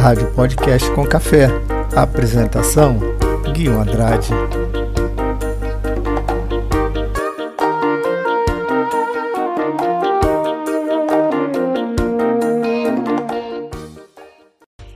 [0.00, 1.48] Rádio Podcast com Café.
[1.94, 2.98] Apresentação:
[3.52, 4.30] Guilherme Andrade.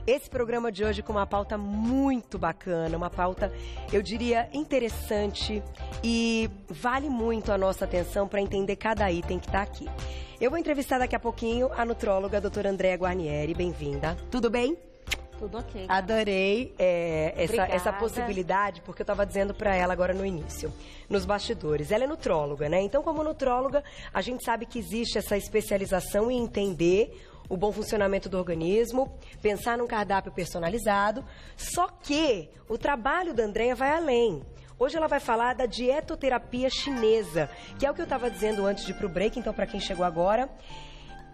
[0.07, 3.53] Esse programa de hoje com uma pauta muito bacana, uma pauta,
[3.93, 5.61] eu diria, interessante
[6.03, 9.87] e vale muito a nossa atenção para entender cada item que está aqui.
[10.41, 13.53] Eu vou entrevistar daqui a pouquinho a nutróloga a doutora Andréa Guarnieri.
[13.53, 14.17] Bem-vinda.
[14.31, 14.75] Tudo bem?
[15.45, 15.85] Tudo ok.
[15.87, 20.73] Adorei é, essa, essa possibilidade, porque eu estava dizendo para ela agora no início,
[21.07, 21.91] nos bastidores.
[21.91, 22.81] Ela é nutróloga, né?
[22.81, 28.27] Então, como nutróloga, a gente sabe que existe essa especialização em entender o bom funcionamento
[28.27, 31.23] do organismo, pensar num cardápio personalizado.
[31.55, 34.41] Só que o trabalho da Andrea vai além.
[34.79, 38.83] Hoje ela vai falar da dietoterapia chinesa, que é o que eu estava dizendo antes
[38.83, 40.49] de ir pro break, então para quem chegou agora,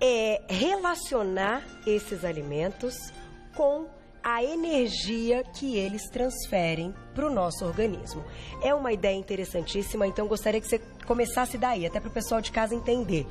[0.02, 3.13] é relacionar esses alimentos
[3.55, 3.88] com
[4.23, 8.23] a energia que eles transferem para o nosso organismo.
[8.61, 12.52] É uma ideia interessantíssima, então gostaria que você começasse daí, até para o pessoal de
[12.52, 13.27] casa entender.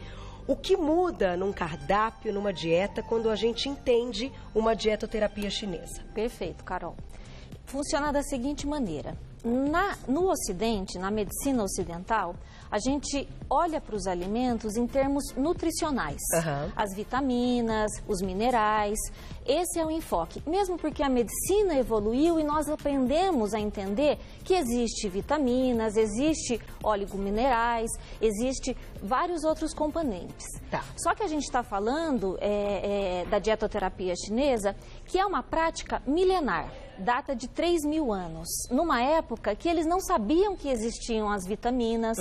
[0.46, 6.02] O que muda num cardápio, numa dieta, quando a gente entende uma dietoterapia chinesa?
[6.12, 6.96] Perfeito, Carol.
[7.66, 9.16] Funciona da seguinte maneira.
[9.44, 12.34] Na, no Ocidente, na medicina ocidental,
[12.70, 16.20] a gente olha para os alimentos em termos nutricionais.
[16.34, 16.72] Aham.
[16.77, 18.98] As vitaminas, os minerais.
[19.44, 20.40] Esse é o enfoque.
[20.46, 27.90] Mesmo porque a medicina evoluiu e nós aprendemos a entender que existe vitaminas, existe oligominerais,
[28.20, 30.46] existe vários outros componentes.
[30.70, 30.84] Tá.
[30.96, 36.00] Só que a gente está falando é, é, da dietoterapia chinesa, que é uma prática
[36.06, 41.46] milenar, data de 3 mil anos, numa época que eles não sabiam que existiam as
[41.46, 42.16] vitaminas,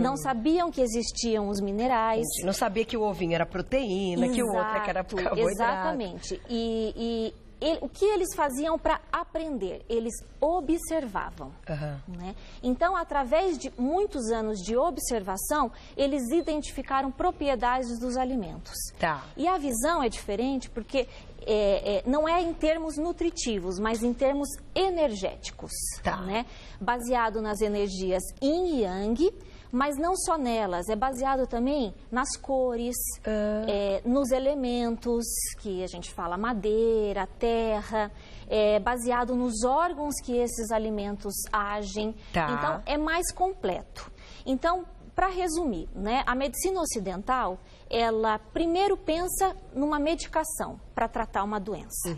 [0.00, 2.26] não sabiam que existiam os minerais.
[2.44, 5.52] Não sabia que o ovinho era proteína, que o outro é era Exato, carboidrato.
[5.52, 6.42] Exatamente.
[6.48, 9.84] E, e ele- o que eles faziam para aprender?
[9.88, 11.52] Eles observavam.
[11.68, 12.00] Aham.
[12.08, 12.34] né?
[12.62, 18.74] Então, através de muitos anos de observação, eles identificaram propriedades dos alimentos.
[18.98, 19.24] Tá.
[19.36, 21.06] E a visão é diferente porque
[21.46, 25.72] é, é, não é em termos nutritivos, mas em termos energéticos.
[26.02, 26.18] Tá.
[26.18, 26.44] Né?
[26.80, 29.32] Baseado nas energias yin e yang,
[29.72, 35.24] mas não só nelas, é baseado também nas cores, é, nos elementos,
[35.60, 38.10] que a gente fala madeira, terra,
[38.48, 42.14] é baseado nos órgãos que esses alimentos agem.
[42.32, 42.50] Tá.
[42.50, 44.10] Então, é mais completo.
[44.44, 47.58] Então, para resumir, né, a medicina ocidental,
[47.88, 52.16] ela primeiro pensa numa medicação para tratar uma doença.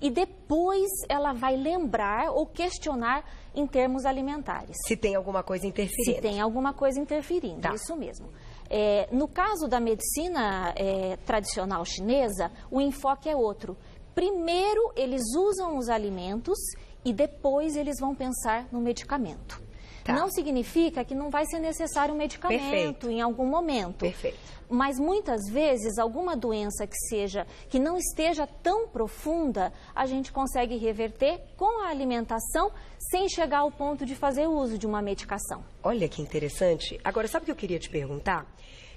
[0.00, 4.76] E depois ela vai lembrar ou questionar em termos alimentares.
[4.86, 6.16] Se tem alguma coisa interferindo.
[6.16, 7.74] Se tem alguma coisa interferindo, Tá.
[7.74, 8.28] isso mesmo.
[8.68, 13.76] É, no caso da medicina é, tradicional chinesa, o enfoque é outro.
[14.14, 16.58] Primeiro, eles usam os alimentos
[17.04, 19.60] e depois eles vão pensar no medicamento.
[20.04, 20.12] Tá.
[20.12, 23.10] Não significa que não vai ser necessário um medicamento Perfeito.
[23.10, 24.00] em algum momento.
[24.00, 24.38] Perfeito.
[24.68, 30.76] Mas muitas vezes, alguma doença que seja que não esteja tão profunda, a gente consegue
[30.76, 32.70] reverter com a alimentação
[33.10, 35.64] sem chegar ao ponto de fazer uso de uma medicação.
[35.82, 37.00] Olha que interessante.
[37.02, 38.46] Agora, sabe o que eu queria te perguntar?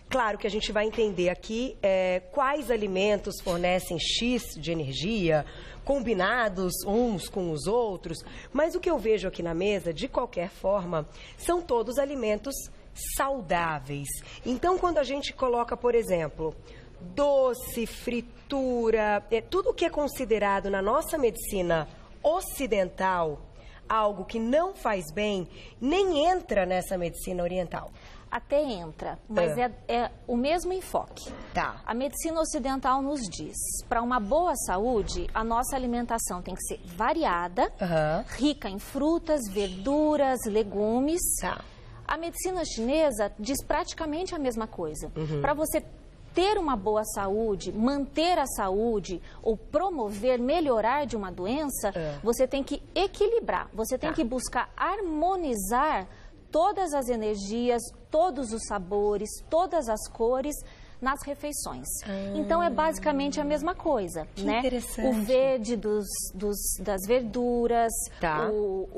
[0.09, 5.45] Claro que a gente vai entender aqui é, quais alimentos fornecem X de energia,
[5.83, 8.23] combinados uns com os outros,
[8.53, 11.05] mas o que eu vejo aqui na mesa, de qualquer forma,
[11.37, 12.55] são todos alimentos
[13.17, 14.07] saudáveis.
[14.45, 16.55] Então, quando a gente coloca, por exemplo,
[17.01, 21.87] doce, fritura, é, tudo que é considerado na nossa medicina
[22.23, 23.41] ocidental
[23.87, 25.47] algo que não faz bem,
[25.79, 27.91] nem entra nessa medicina oriental.
[28.29, 29.71] Até entra, mas É.
[29.87, 31.31] é, é o mesmo enfoque.
[31.53, 31.81] Tá.
[31.85, 33.55] A medicina ocidental nos diz,
[33.87, 38.25] para uma boa saúde, a nossa alimentação tem que ser variada, Aham.
[38.35, 41.21] rica em frutas, verduras, legumes.
[41.41, 41.61] Tá.
[42.05, 45.11] A medicina chinesa diz praticamente a mesma coisa.
[45.15, 45.41] Uhum.
[45.41, 45.83] Para você
[46.33, 52.19] ter uma boa saúde, manter a saúde ou promover, melhorar de uma doença, É.
[52.21, 54.15] você tem que equilibrar, você tem Tá.
[54.15, 56.07] que buscar harmonizar
[56.51, 60.55] todas as energias, todos os sabores, todas as cores
[60.99, 61.85] nas refeições.
[62.35, 64.59] Então é basicamente a mesma coisa, Que né?
[64.59, 65.07] interessante.
[65.07, 68.49] O verde dos, dos- das verduras, Tá.
[68.49, 68.89] o,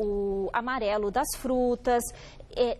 [0.46, 2.02] o amarelo das frutas,
[2.56, 2.78] é,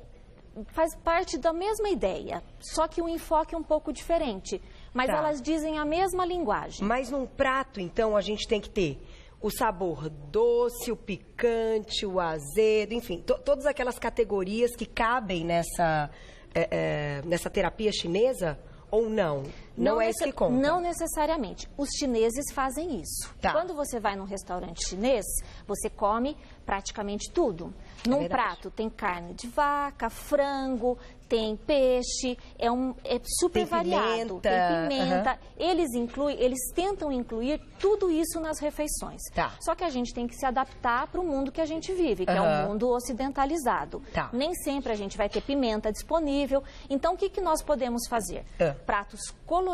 [0.74, 4.62] faz parte da mesma ideia, só que o enfoque é um pouco diferente.
[4.94, 5.18] Mas Tá.
[5.18, 6.84] elas dizem a mesma linguagem.
[6.88, 9.00] Mas num prato, então, a gente tem que ter
[9.42, 16.10] o sabor doce, o picante, o azedo, enfim, to- todas aquelas categorias que cabem nessa,
[16.54, 18.60] é, é, nessa terapia chinesa
[18.92, 19.44] ou não?
[19.80, 20.54] Não, não é isso que conta.
[20.54, 21.70] Não necessariamente.
[21.78, 23.34] Os chineses fazem isso.
[23.42, 23.52] Tá.
[23.52, 25.26] Quando você vai num restaurante chinês,
[25.66, 27.74] você come praticamente tudo.
[28.06, 30.98] É Num prato tem carne de vaca, frango,
[31.30, 34.40] tem peixe, é, um, é super tem variado.
[34.40, 34.50] Pimenta.
[34.50, 35.32] Tem pimenta.
[35.32, 35.38] Uhum.
[35.58, 39.22] Eles incluem, eles tentam incluir tudo isso nas refeições.
[39.34, 39.54] Tá.
[39.62, 42.26] Só que a gente tem que se adaptar para o mundo que a gente vive,
[42.26, 42.38] que uhum.
[42.38, 44.02] é um mundo ocidentalizado.
[44.12, 44.30] Tá.
[44.34, 46.64] Nem sempre a gente vai ter pimenta disponível.
[46.90, 48.44] Então, o que, que nós podemos fazer?
[48.60, 48.74] Uhum.
[48.86, 49.69] Pratos coloridos,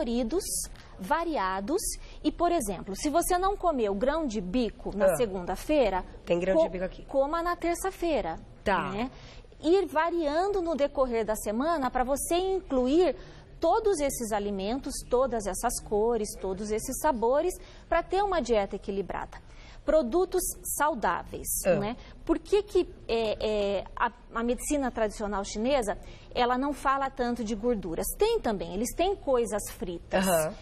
[1.00, 1.82] variados.
[2.24, 6.70] E, por exemplo, se você não comeu grão de bico na segunda-feira, tem grão de
[6.70, 7.06] bico aqui.
[7.06, 8.38] Coma na terça-feira.
[8.64, 8.90] Tá.
[8.90, 9.12] Né?
[9.62, 13.16] ir variando no decorrer da semana para você incluir
[13.60, 17.54] todos esses alimentos, todas essas cores, todos esses sabores,
[17.88, 19.38] para ter uma dieta equilibrada.
[19.86, 20.42] Produtos
[20.78, 21.76] saudáveis, é.
[21.78, 21.98] né?
[22.26, 25.98] Por que, que é, é, a, a, medicina tradicional chinesa,
[26.34, 28.08] ela não fala tanto de gorduras?
[28.18, 30.26] Tem também, eles têm coisas fritas.
[30.26, 30.54] Uhum.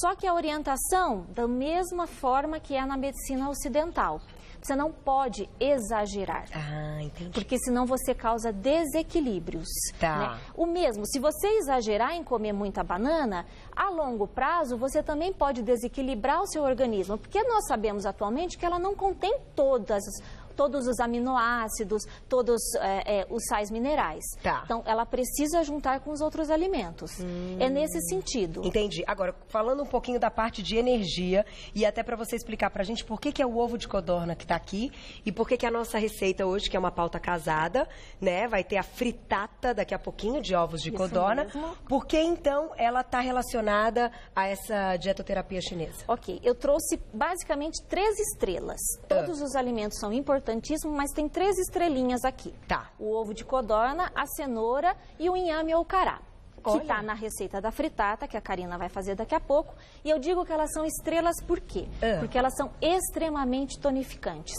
[0.00, 4.20] Só que a orientação, da mesma forma que é na medicina ocidental.
[4.64, 6.46] Você não pode exagerar.
[6.54, 7.32] Ah, entendi.
[7.32, 9.68] Porque senão você causa desequilíbrios.
[10.00, 10.18] Tá.
[10.18, 10.40] Né?
[10.56, 13.44] O mesmo, se você exagerar em comer muita banana,
[13.76, 17.18] a longo prazo você também pode desequilibrar o seu organismo.
[17.18, 20.02] Porque nós sabemos atualmente que ela não contém todas
[20.54, 24.24] todos os aminoácidos, todos é, é, os sais minerais.
[24.42, 24.62] Tá.
[24.64, 27.20] Então, ela precisa juntar com os outros alimentos.
[27.20, 27.56] Hum.
[27.60, 28.62] É nesse sentido.
[28.64, 29.02] Entendi.
[29.06, 32.84] Agora, falando um pouquinho da parte de energia, e até para você explicar para a
[32.84, 34.92] gente por que, que é o ovo de codorna que está aqui
[35.24, 37.88] e por que, que a nossa receita hoje, que é uma pauta casada,
[38.20, 41.44] né, vai ter a fritata daqui a pouquinho de ovos de Isso codorna.
[41.44, 41.76] Mesmo.
[41.88, 46.04] Por que, então, ela está relacionada a essa dietoterapia chinesa?
[46.06, 48.80] Ok, eu trouxe basicamente três estrelas.
[49.08, 49.44] Todos ah.
[49.44, 52.52] os alimentos são importantes importantíssimo, mas tem três estrelinhas aqui.
[52.68, 52.90] Tá.
[52.98, 56.20] O ovo de codorna, a cenoura e o inhame ou cará
[56.62, 59.74] que está na receita da fritata, que a Karina vai fazer daqui a pouco.
[60.02, 61.86] E eu digo que elas são estrelas por quê?
[62.00, 62.18] É.
[62.20, 64.56] Porque elas são extremamente tonificantes.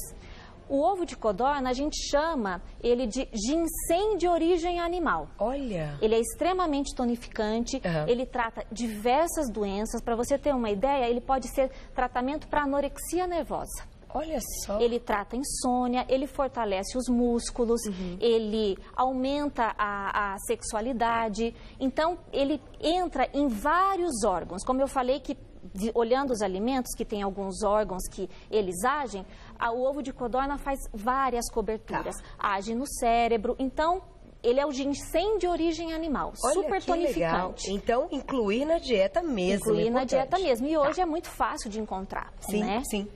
[0.70, 5.30] O ovo de codorna, a gente chama ele de ginseng de origem animal.
[5.40, 5.98] Olha!
[6.00, 8.08] Ele é extremamente tonificante, uhum.
[8.08, 10.00] ele trata diversas doenças.
[10.00, 13.84] Para você ter uma ideia, ele pode ser tratamento para anorexia nervosa.
[14.15, 14.79] Olha só.
[14.79, 18.17] Ele trata insônia, ele fortalece os músculos, uhum.
[18.21, 21.53] ele aumenta a, a, sexualidade.
[21.77, 24.63] Então, ele entra em vários órgãos.
[24.63, 25.38] Como eu falei que
[25.73, 29.25] de, olhando os alimentos, que tem alguns órgãos que eles agem,
[29.59, 32.15] a, o ovo de codorna faz várias coberturas.
[32.15, 32.56] Tá.
[32.56, 33.53] Age no cérebro.
[33.59, 34.01] Então,
[34.41, 37.19] ele é o ginseng de origem animal, Olha super tonificante.
[37.19, 37.56] Legal.
[37.67, 39.71] Então, incluir na dieta mesmo.
[39.71, 40.67] Incluir na dieta mesmo.
[40.67, 41.01] E hoje tá.
[41.01, 42.31] é muito fácil de encontrar.
[42.39, 42.81] Sim, né?
[42.89, 43.07] sim.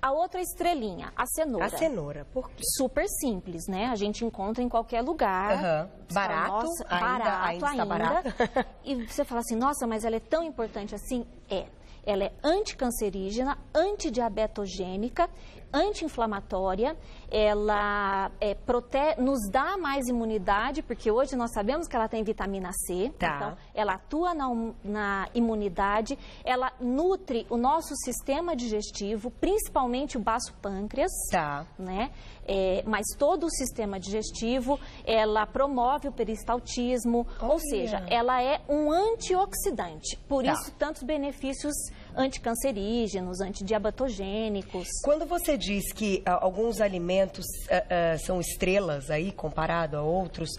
[0.00, 1.66] A outra estrelinha, a cenoura.
[1.66, 2.62] A cenoura, por quê?
[2.76, 3.86] Super simples, né?
[3.86, 5.56] A gente encontra em qualquer lugar.
[5.56, 5.90] Uhum.
[6.12, 7.86] Barato, fala, nossa, ainda, barato ainda, ainda.
[7.86, 8.28] barato.
[8.84, 11.26] e você fala assim, nossa, mas ela é tão importante assim?
[11.50, 11.66] É.
[12.06, 15.28] Ela é anticancerígena, antidiabetogênica,
[15.72, 16.96] anti-inflamatória,
[17.30, 18.98] ela é, prote...
[19.18, 23.36] nos dá mais imunidade, porque hoje nós sabemos que ela tem vitamina C, tá.
[23.36, 24.48] então ela atua na,
[24.82, 31.66] na imunidade, ela nutre o nosso sistema digestivo, principalmente o baço pâncreas, tá.
[31.78, 32.10] né?
[32.50, 37.52] É, mas todo o sistema digestivo, ela promove o peristaltismo, Olha.
[37.52, 40.16] ou seja, ela é um antioxidante.
[40.26, 40.52] Por tá.
[40.52, 41.74] isso, tantos benefícios
[42.18, 44.88] anticancerígenos, antidiabetogênicos.
[45.04, 50.50] Quando você diz que uh, alguns alimentos uh, uh, são estrelas aí, comparado a outros,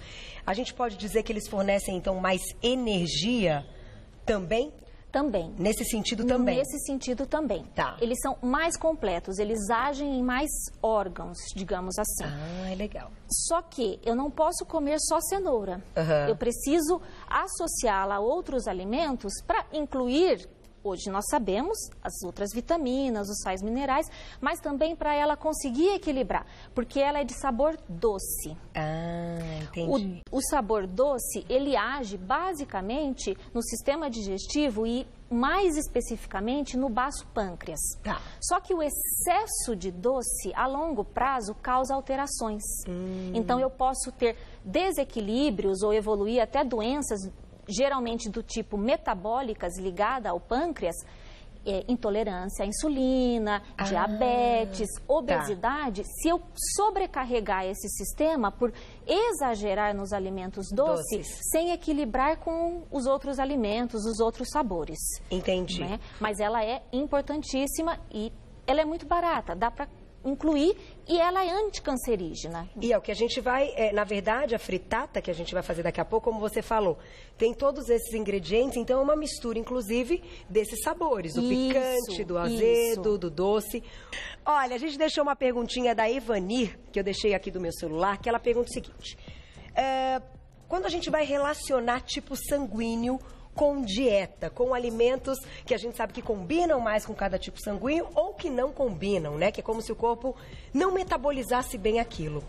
[0.45, 3.65] a gente pode dizer que eles fornecem, então, mais energia
[4.25, 4.73] também?
[5.11, 5.51] Também.
[5.57, 6.57] Nesse sentido também?
[6.57, 7.65] Nesse sentido também.
[7.73, 7.97] Tá.
[7.99, 10.49] Eles são mais completos, eles agem em mais
[10.83, 12.25] órgãos, digamos assim.
[12.25, 13.11] Ah, é legal.
[13.27, 15.83] Só que eu não posso comer só cenoura.
[15.97, 16.27] Uhum.
[16.27, 20.47] Eu preciso associá-la a outros alimentos para incluir
[20.83, 24.07] Hoje nós sabemos as outras vitaminas, os sais minerais,
[24.39, 28.55] mas também para ela conseguir equilibrar, porque ela é de sabor doce.
[28.75, 30.23] Ah, entendi.
[30.31, 37.27] O, o sabor doce, ele age basicamente no sistema digestivo e mais especificamente no baço
[37.27, 37.79] pâncreas.
[38.03, 38.21] Tá.
[38.41, 42.63] Só que o excesso de doce a longo prazo causa alterações.
[42.87, 43.31] Hum.
[43.33, 47.29] Então eu posso ter desequilíbrios ou evoluir até doenças
[47.69, 50.95] geralmente do tipo metabólicas ligada ao pâncreas,
[51.65, 55.01] é, intolerância à insulina, ah, diabetes, tá.
[55.07, 56.09] obesidade, tá.
[56.09, 56.41] se eu
[56.75, 58.73] sobrecarregar esse sistema por
[59.05, 64.99] exagerar nos alimentos doces, doces, sem equilibrar com os outros alimentos, os outros sabores.
[65.29, 65.81] Entendi.
[65.81, 65.99] Né?
[66.19, 68.31] Mas ela é importantíssima e
[68.65, 69.87] ela é muito barata, dá para
[70.23, 70.75] incluir
[71.07, 72.69] e ela é anticancerígena.
[72.79, 75.53] E é o que a gente vai, é, na verdade, a fritata que a gente
[75.53, 76.97] vai fazer daqui a pouco, como você falou,
[77.37, 82.37] tem todos esses ingredientes, então é uma mistura, inclusive, desses sabores, do Isso, picante, do
[82.37, 83.17] azedo, isso.
[83.17, 83.83] do doce.
[84.45, 88.17] Olha, a gente deixou uma perguntinha da Evanir, que eu deixei aqui do meu celular,
[88.17, 89.17] que ela pergunta o seguinte:
[89.75, 90.21] é,
[90.67, 93.19] quando a gente vai relacionar tipo sanguíneo
[93.59, 98.07] com dieta, com alimentos que a gente sabe que combinam mais com cada tipo sanguíneo
[98.15, 99.51] ou que não combinam, né?
[99.51, 100.33] Que é como se o corpo
[100.73, 102.41] não metabolizasse bem aquilo.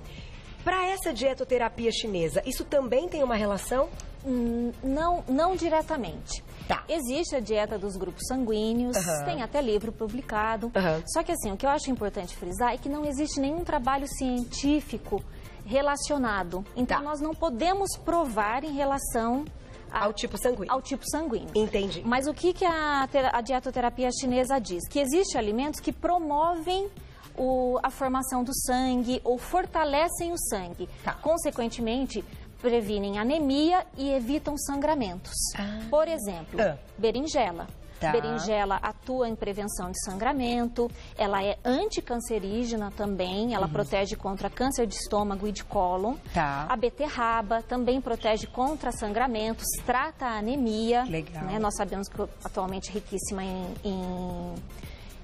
[0.62, 3.88] Para essa dietoterapia chinesa, isso também tem uma relação?
[4.24, 6.44] Hum, Não, não diretamente.
[6.68, 6.84] Tá.
[6.88, 9.24] Existe a dieta dos grupos sanguíneos, Aham.
[9.24, 10.70] tem até livro publicado.
[10.76, 11.02] Aham.
[11.12, 14.06] Só que assim, o que eu acho importante frisar é que não existe nenhum trabalho
[14.06, 15.20] científico
[15.66, 16.64] relacionado.
[16.76, 17.02] Então Tá.
[17.02, 19.44] nós não podemos provar em relação
[19.92, 20.72] a- Ao tipo sanguíneo.
[20.72, 21.50] ao tipo sanguíneo.
[21.54, 22.02] Entendi.
[22.04, 24.86] Mas o que, que a, a dietoterapia chinesa diz?
[24.88, 26.88] Que existem alimentos que promovem
[27.36, 30.88] o- a formação do sangue ou fortalecem o sangue.
[31.04, 31.14] Tá.
[31.14, 32.24] Consequentemente,
[32.60, 35.32] previnem anemia e evitam sangramentos.
[35.56, 35.80] Ah.
[35.90, 36.76] Por exemplo, Ah.
[36.98, 37.66] berinjela.
[38.00, 38.12] Tá.
[38.12, 44.94] Berinjela atua em prevenção de sangramento, ela é anticancerígena também, ela protege contra câncer de
[44.94, 46.12] estômago e de cólon.
[46.12, 46.18] Uhum.
[46.32, 46.66] Tá.
[46.68, 51.04] A beterraba também protege contra sangramentos, trata a anemia.
[51.04, 51.44] Legal.
[51.44, 51.58] né?
[51.58, 54.54] Nós sabemos que atualmente é riquíssima em, em,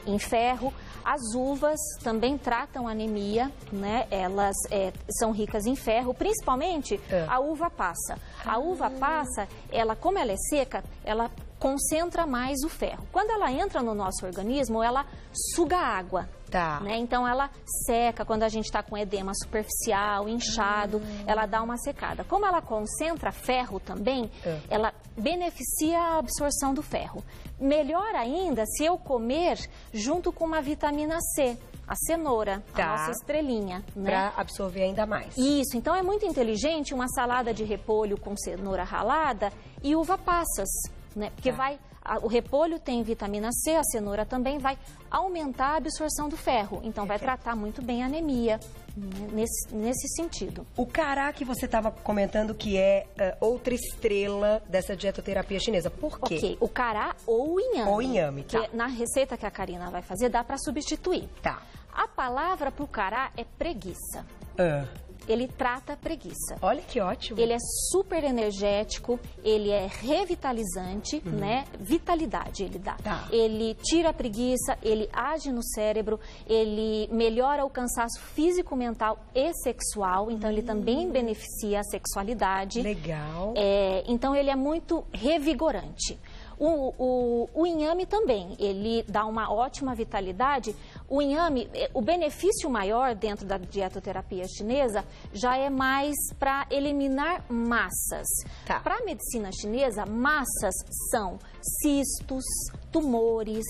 [0.06, 0.72] em ferro.
[1.04, 4.06] As uvas também tratam anemia, né?
[4.10, 7.24] Elas é, são ricas em ferro, principalmente É.
[7.28, 8.18] a uva passa.
[8.44, 13.06] A uva passa, ela, como ela é seca, ela concentra mais o ferro.
[13.12, 15.06] Quando ela entra no nosso organismo, ela
[15.54, 16.28] suga água.
[16.48, 16.78] Tá.
[16.78, 16.96] né?
[16.96, 17.50] Então ela
[17.86, 22.22] seca quando a gente está com edema superficial, inchado, ela dá uma secada.
[22.22, 24.60] Como ela concentra ferro também, É.
[24.70, 27.22] ela beneficia a absorção do ferro.
[27.58, 29.58] Melhor ainda se eu comer
[29.92, 32.84] junto com uma vitamina C, a cenoura, Tá.
[32.84, 34.08] a nossa estrelinha, né?
[34.10, 35.36] Para absorver ainda mais.
[35.36, 40.68] Isso, então é muito inteligente uma salada de repolho com cenoura ralada e uva passas,
[41.16, 41.30] né?
[41.30, 41.56] Porque Tá.
[41.56, 41.78] vai,
[42.22, 44.78] o repolho tem vitamina C, a cenoura também vai
[45.10, 48.60] aumentar a absorção do ferro, então vai tratar muito bem a anemia
[48.96, 49.28] né?
[49.32, 50.66] nesse, nesse sentido.
[50.76, 55.90] O cará que você estava comentando que é eh, outra estrela dessa dietoterapia chinesa.
[55.90, 56.36] Por quê?
[56.36, 57.90] Ok, o cará ou o inhame.
[57.90, 58.60] Ou inhame, tá.
[58.60, 61.28] Que na receita que a Karina vai fazer dá para substituir.
[61.42, 61.62] Tá.
[61.92, 64.24] A palavra para o cará é preguiça.
[64.58, 64.84] Ah,
[65.28, 66.56] Ele trata a preguiça.
[66.62, 67.40] olha que ótimo.
[67.40, 67.58] Ele é
[67.90, 71.64] super energético, ele é revitalizante, né?
[71.78, 72.92] Vitalidade ele dá.
[72.92, 73.02] Uhum.
[73.02, 73.28] Tá.
[73.30, 79.52] Ele tira a preguiça, ele age no cérebro, ele melhora o cansaço físico, mental e
[79.54, 82.80] sexual, então ele também beneficia a sexualidade.
[82.80, 82.82] Hum.
[82.82, 83.54] Legal.
[83.56, 86.18] É, então ele é muito revigorante.
[86.58, 90.74] O, o, o inhame também, ele dá uma ótima vitalidade.
[91.08, 97.44] O inhame, eh, o benefício maior dentro da dietoterapia chinesa já é mais para eliminar
[97.50, 98.26] massas.
[98.66, 98.80] Tá.
[98.80, 100.74] Para a medicina chinesa, massas
[101.10, 101.38] são
[101.82, 102.44] cistos,
[102.90, 103.64] tumores,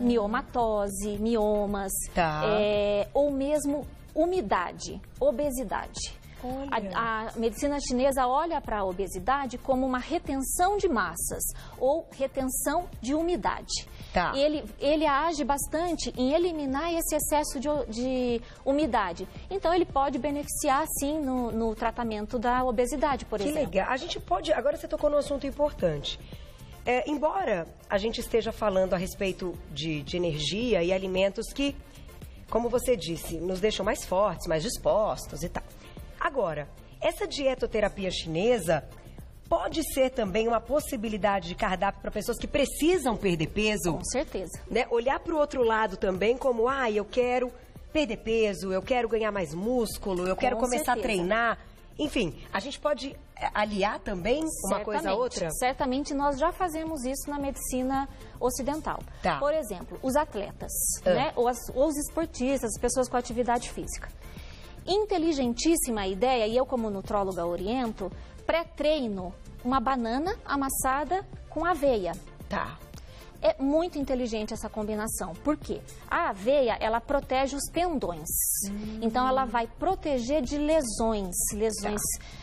[0.00, 2.42] miomatose, miomas, Tá.
[2.44, 6.18] é, ou mesmo umidade, obesidade.
[6.70, 11.42] A, a medicina chinesa olha para a obesidade como uma retenção de massas
[11.78, 13.88] ou retenção de umidade.
[14.12, 14.32] Tá.
[14.36, 19.28] Ele, ele age bastante em eliminar esse excesso de, de umidade.
[19.50, 23.70] Então, ele pode beneficiar, sim, no, no tratamento da obesidade, por Que exemplo.
[23.70, 23.90] legal.
[23.90, 24.52] A gente pode.
[24.52, 26.18] Agora você tocou num assunto importante.
[26.86, 31.76] É, embora a gente esteja falando a respeito de, de energia e alimentos que,
[32.48, 35.62] como você disse, nos deixam mais fortes, mais dispostos e tal.
[36.20, 36.68] Agora,
[37.00, 38.84] essa dietoterapia chinesa
[39.48, 43.94] pode ser também uma possibilidade de cardápio para pessoas que precisam perder peso?
[43.94, 44.60] Com certeza.
[44.70, 47.50] né, olhar para o outro lado também como, ah, eu quero
[47.92, 51.02] perder peso, eu quero ganhar mais músculo, eu quero começar a certeza.
[51.02, 51.58] treinar.
[51.98, 55.18] Enfim, a gente pode é, aliar também uma coisa a Certamente.
[55.20, 55.50] outra?
[55.52, 58.08] Certamente nós já fazemos isso na medicina
[58.38, 59.00] ocidental.
[59.22, 59.38] Tá.
[59.38, 60.70] Por exemplo, os atletas,
[61.04, 61.10] Ah.
[61.14, 61.32] né?
[61.34, 64.08] ou, as- ou os esportistas, as pessoas com atividade física.
[64.88, 68.10] Inteligentíssima ideia, e eu como nutróloga oriento,
[68.46, 72.12] pré-treino, uma banana amassada com aveia.
[72.48, 72.78] Tá.
[73.42, 75.34] É muito inteligente essa combinação.
[75.44, 75.82] Por quê?
[76.10, 78.28] A aveia, ela protege os tendões.
[79.02, 82.00] Então, ela vai proteger de lesões, lesões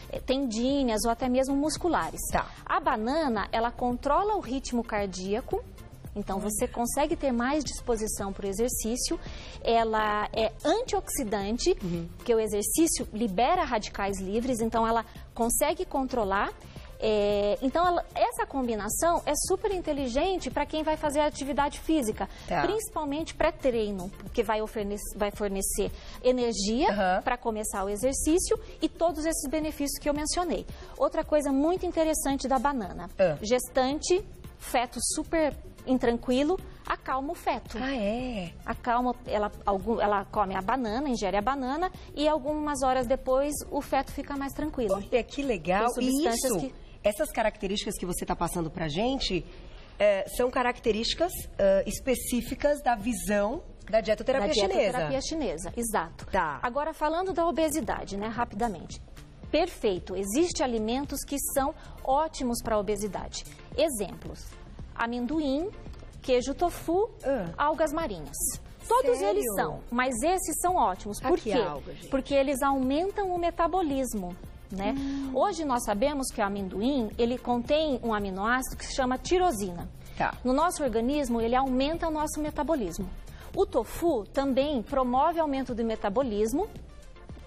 [0.10, 2.22] eh, tendíneas ou até mesmo musculares.
[2.32, 2.48] Tá.
[2.66, 5.62] A banana, ela controla o ritmo cardíaco.
[6.16, 9.20] Então, você consegue ter mais disposição para o exercício.
[9.62, 11.76] Ela é antioxidante,
[12.18, 14.60] porque o exercício libera radicais livres.
[14.62, 16.54] Então, ela consegue controlar.
[16.98, 22.62] É, então, ela, essa combinação é super inteligente para quem vai fazer atividade física, Tá.
[22.62, 25.92] principalmente pré-treino, porque vai fornecer, vai fornecer
[26.24, 27.22] energia Aham.
[27.22, 30.66] para começar o exercício e todos esses benefícios que eu mencionei.
[30.98, 33.38] Outra coisa muito interessante da banana: Ah.
[33.42, 34.24] gestante,
[34.58, 35.54] feto super
[35.88, 37.78] intranquilo, acalma o feto.
[37.80, 38.54] Ah, é?
[38.66, 43.82] Acalma, ela, algum, ela come a banana, ingere a banana e algumas horas depois o
[43.82, 44.96] feto fica mais tranquilo.
[44.96, 45.88] Olha, que legal.
[46.00, 46.74] E isso, que-
[47.04, 49.46] essas características que você está passando pra gente,
[50.00, 54.74] é, são características é, específicas da visão da dietoterapia da chinesa.
[54.80, 56.26] dietoterapia chinesa, exato.
[56.28, 56.60] Tá.
[56.64, 59.00] Agora, falando da obesidade, né, rapidamente.
[59.52, 61.74] Perfeito, existem alimentos que são
[62.04, 63.46] ótimos para a obesidade.
[63.78, 64.44] Exemplos,
[64.96, 65.70] amendoim,
[66.22, 67.50] queijo tofu, Ah.
[67.58, 68.36] algas marinhas.
[68.88, 69.40] Todos Sério?
[69.40, 71.20] eles são, mas esses são ótimos.
[71.20, 71.60] Por Aqui quê?
[71.60, 72.08] alga, gente.
[72.10, 74.36] Porque eles aumentam o metabolismo.
[74.72, 74.94] Né?
[74.98, 75.32] Hum.
[75.34, 79.88] Hoje nós sabemos que o amendoim ele contém um aminoácido que se chama tirosina.
[80.18, 80.34] Tá.
[80.44, 83.08] No nosso organismo, ele aumenta o nosso metabolismo.
[83.56, 86.68] O tofu também promove aumento do metabolismo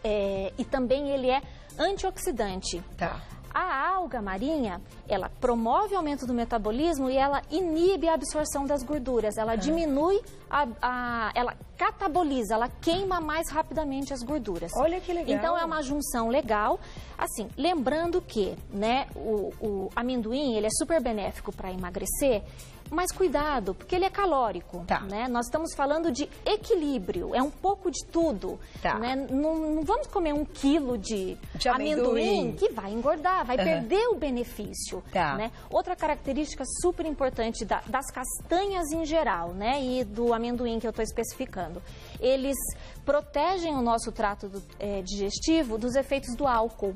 [0.03, 1.43] é, e também ele é
[1.79, 2.83] antioxidante.
[2.97, 3.21] Tá.
[3.61, 8.85] A alga marinha, ela promove o aumento do metabolismo e ela inibe a absorção das
[8.85, 9.37] gorduras.
[9.37, 14.71] Ela diminui, a, a- ela cataboliza, ela queima mais rapidamente as gorduras.
[14.77, 15.37] Olha que legal.
[15.37, 16.79] Então é uma junção legal.
[17.17, 22.45] Assim, lembrando que, né, o, o amendoim, ele é super benéfico para emagrecer,
[22.91, 25.01] mas cuidado, porque ele é calórico, Tá.
[25.01, 25.27] né?
[25.29, 28.99] Nós estamos falando de equilíbrio, é um pouco de tudo, Tá.
[28.99, 29.15] né?
[29.31, 32.53] Não, não vamos comer um quilo de, De amendoim.
[32.53, 33.65] que vai engordar, vai Aham.
[33.65, 35.37] perder o benefício, Tá.
[35.37, 35.51] né?
[35.71, 40.91] Outra característica super importante da- das castanhas em geral, né, e do amendoim que eu
[40.91, 41.83] estou especificando,
[42.21, 42.57] eles
[43.05, 46.95] protegem o nosso trato do- eh, digestivo dos efeitos do álcool.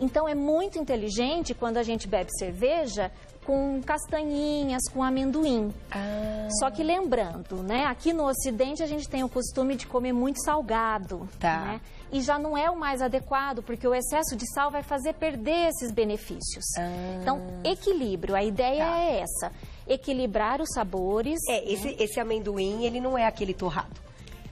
[0.00, 3.10] Então é muito inteligente quando a gente bebe cerveja
[3.48, 5.72] com castanhinhas, com amendoim.
[5.90, 7.86] Ah, Só que lembrando, né?
[7.86, 11.60] Aqui no Ocidente a gente tem o costume de comer muito salgado, Tá.
[11.60, 11.80] né?
[12.12, 15.68] E já não é o mais adequado, porque o excesso de sal vai fazer perder
[15.68, 16.64] esses benefícios.
[16.76, 17.18] Ah.
[17.22, 18.98] Então, equilíbrio, a ideia Tá.
[18.98, 19.50] é essa.
[19.86, 21.38] Equilibrar os sabores.
[21.48, 23.98] é, esse, esse amendoim, ele não é aquele torrado.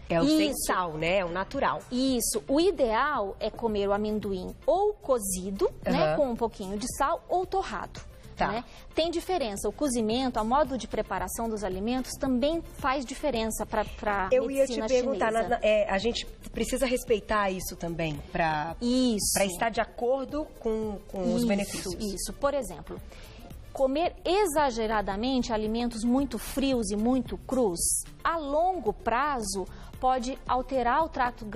[0.09, 0.65] É o sem Isso.
[0.67, 1.19] sal, né?
[1.19, 1.83] É o natural.
[1.93, 2.43] Isso.
[2.49, 6.17] O ideal é comer o amendoim ou cozido, né, Aham.
[6.17, 8.01] com um pouquinho de sal, ou torrado.
[8.37, 8.49] Tá.
[8.49, 8.65] né?
[8.95, 9.69] Tem diferença.
[9.69, 14.67] O cozimento, a modo de preparação dos alimentos também faz diferença para a Eu ia
[14.67, 18.77] te perguntar, na- na- é, a gente precisa respeitar isso também para
[19.45, 21.95] estar de acordo com, com os Isso, benefícios.
[21.95, 22.33] Isso.
[22.35, 23.01] Por exemplo,
[23.73, 27.79] comer exageradamente alimentos muito frios e muito crus,
[28.25, 29.67] a longo prazo
[30.01, 31.47] pode alterar o trato,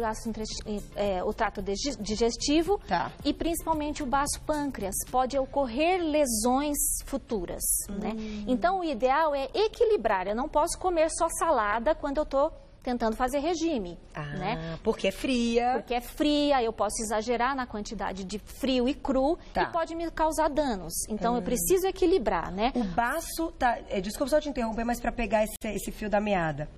[0.96, 3.10] eh, o trato digestivo Tá.
[3.24, 4.94] e principalmente o baço pâncreas.
[5.10, 7.62] Pode ocorrer lesões futuras.
[7.88, 8.12] Né?
[8.16, 8.44] Hum.
[8.48, 10.26] Então, o ideal é equilibrar.
[10.26, 13.98] Eu não posso comer só salada quando eu estou tentando fazer regime.
[14.14, 14.78] Ah, né?
[14.82, 15.72] porque é fria.
[15.74, 19.64] Porque é fria, eu posso exagerar na quantidade de frio e cru Tá.
[19.64, 20.94] e pode me causar danos.
[21.08, 22.72] Então eu preciso equilibrar, né?
[22.74, 26.20] O baço, tá, é, desculpa só te interromper, mas para pegar esse, esse fio da
[26.22, 26.70] meada.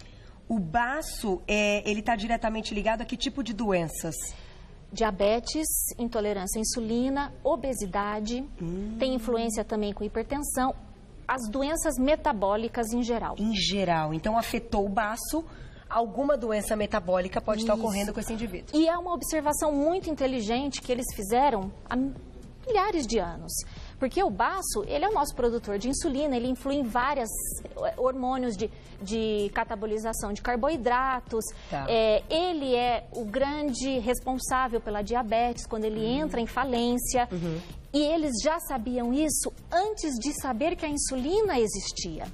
[0.49, 4.15] O baço, é, ele está diretamente ligado a que tipo de doenças?
[4.93, 5.67] Diabetes,
[5.99, 8.97] intolerância à insulina, obesidade, Hum.
[8.99, 10.75] tem influência também com hipertensão,
[11.27, 13.37] as doenças metabólicas em geral.
[13.39, 14.13] Em geral.
[14.13, 15.45] Então, afetou o baço,
[15.89, 17.83] alguma doença metabólica pode estar Isso.
[17.83, 18.79] ocorrendo com esse indivíduo.
[18.79, 23.53] E é uma observação muito inteligente que eles fizeram há milhares de anos.
[24.03, 27.31] Porque o baço, ele é o nosso produtor de insulina, ele influi em vários
[27.97, 28.69] hormônios de,
[29.01, 31.45] de catabolização de carboidratos.
[31.71, 31.87] Tá.
[31.89, 37.29] É, ele é o grande responsável pela diabetes, quando ele entra em falência.
[37.95, 42.25] E eles já sabiam isso antes de saber que a insulina existia.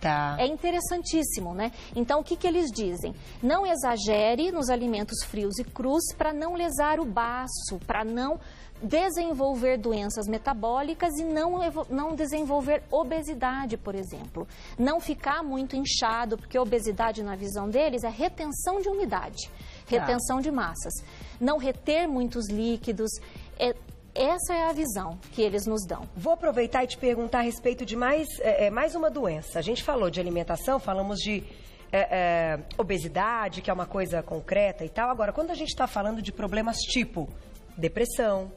[0.00, 0.36] Tá.
[0.38, 1.72] É interessantíssimo, né?
[1.94, 3.14] Então, o que, que eles dizem?
[3.42, 8.38] Não exagere nos alimentos frios e crus para não lesar o baço, para não
[8.82, 11.58] desenvolver doenças metabólicas e não,
[11.90, 14.46] não desenvolver obesidade, por exemplo.
[14.78, 19.50] Não ficar muito inchado, porque obesidade, na visão deles, é retenção de umidade,
[19.86, 20.92] retenção de massas.
[21.40, 23.10] Não reter muitos líquidos.
[23.58, 23.74] É-
[24.14, 26.08] essa é a visão que eles nos dão.
[26.16, 29.60] Vou aproveitar e te perguntar a respeito de mais, é, é, mais uma doença.
[29.60, 31.44] A gente falou de alimentação, falamos de
[31.92, 35.08] é, é, obesidade, que é uma coisa concreta e tal.
[35.08, 37.28] Agora, quando a gente está falando de problemas tipo
[37.76, 38.50] depressão,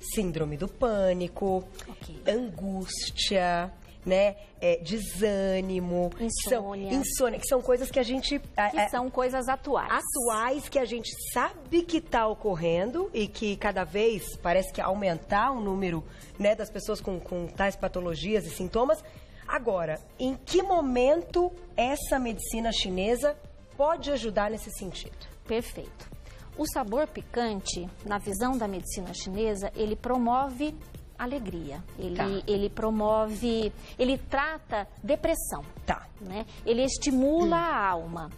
[0.00, 2.22] síndrome do pânico, Ok.
[2.26, 3.72] angústia,
[4.04, 4.36] né?
[4.60, 6.90] É, desânimo, insônia.
[6.90, 8.38] São, insônia, que são coisas que a gente.
[8.38, 9.90] Que é, são coisas atuais.
[9.90, 15.50] Atuais que a gente sabe que está ocorrendo e que cada vez parece que aumentar
[15.50, 16.04] o número
[16.38, 19.02] né, das pessoas com, com tais patologias e sintomas.
[19.46, 23.36] Agora, em que momento essa medicina chinesa
[23.76, 25.16] pode ajudar nesse sentido?
[25.46, 26.15] Perfeito.
[26.58, 30.74] O sabor picante, na visão da medicina chinesa, ele promove
[31.18, 31.82] alegria.
[31.98, 32.24] Ele, tá.
[32.46, 35.62] ele promove, ele trata depressão.
[35.84, 36.06] Tá.
[36.20, 36.46] Né?
[36.64, 37.60] Ele estimula hum.
[37.60, 38.30] a alma.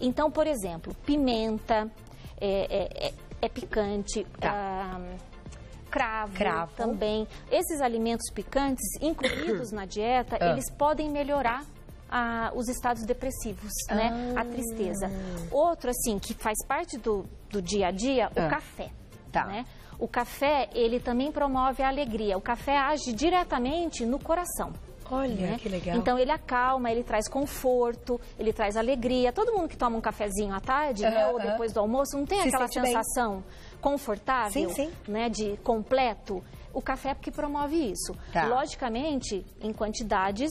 [0.00, 1.90] Então, por exemplo, pimenta
[2.40, 4.24] é, é, é, é picante.
[4.38, 4.50] Tá.
[4.52, 5.16] Ah,
[5.90, 7.26] cravo, cravo, também.
[7.50, 10.52] Esses alimentos picantes, incluídos na dieta, ah.
[10.52, 11.64] eles podem melhorar
[12.08, 13.94] a, os estados depressivos, ah.
[13.94, 14.34] né?
[14.36, 15.10] A tristeza.
[15.50, 18.46] Outro, assim, que faz parte do, do dia a dia, ah.
[18.46, 18.90] o café.
[19.30, 19.44] Tá.
[19.46, 19.66] Né?
[19.98, 22.38] O café, ele também promove a alegria.
[22.38, 24.72] O café age diretamente no coração.
[25.10, 25.58] Olha, né?
[25.58, 25.96] que legal.
[25.96, 29.32] Então ele acalma, ele traz conforto, ele traz alegria.
[29.32, 32.42] Todo mundo que toma um cafezinho à tarde, né, ou depois do almoço, não tem
[32.42, 33.44] Se aquela sensação bem.
[33.80, 34.92] confortável, sim, sim.
[35.06, 36.44] né, de completo.
[36.74, 38.14] O café é porque promove isso.
[38.32, 38.46] Tá.
[38.46, 40.50] Logicamente, em quantidades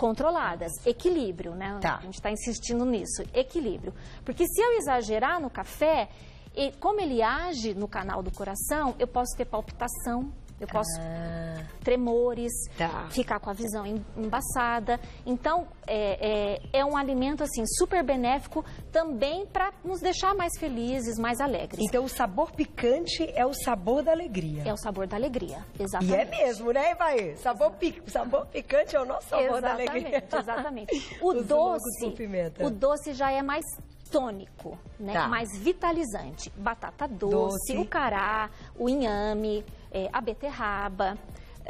[0.00, 1.78] controladas, equilíbrio, né?
[1.78, 1.98] Tá.
[1.98, 3.92] A gente está insistindo nisso, equilíbrio.
[4.24, 6.08] Porque se eu exagerar no café,
[6.56, 11.64] e como ele age no canal do coração, eu posso ter palpitação, eu posso ah,
[11.82, 13.08] tremores, tá.
[13.10, 13.84] ficar com a visão
[14.16, 15.00] embaçada.
[15.24, 21.18] Então, é, é, é, um alimento assim super benéfico também para nos deixar mais felizes,
[21.18, 21.80] mais alegres.
[21.80, 24.62] Então, o sabor picante é o sabor da alegria.
[24.66, 26.14] É o sabor da alegria, exatamente.
[26.14, 27.34] E é mesmo, né, Vai?
[27.36, 30.24] Sabor, pic, sabor picante é o nosso sabor exatamente, da alegria.
[30.40, 30.90] Exatamente.
[31.20, 32.14] O doce,
[32.60, 33.64] o doce já é mais
[34.10, 35.12] tônico, né?
[35.12, 35.28] Tá.
[35.28, 36.50] mais vitalizante.
[36.56, 41.18] Batata doce, doce, o cará, o inhame, é, a beterraba.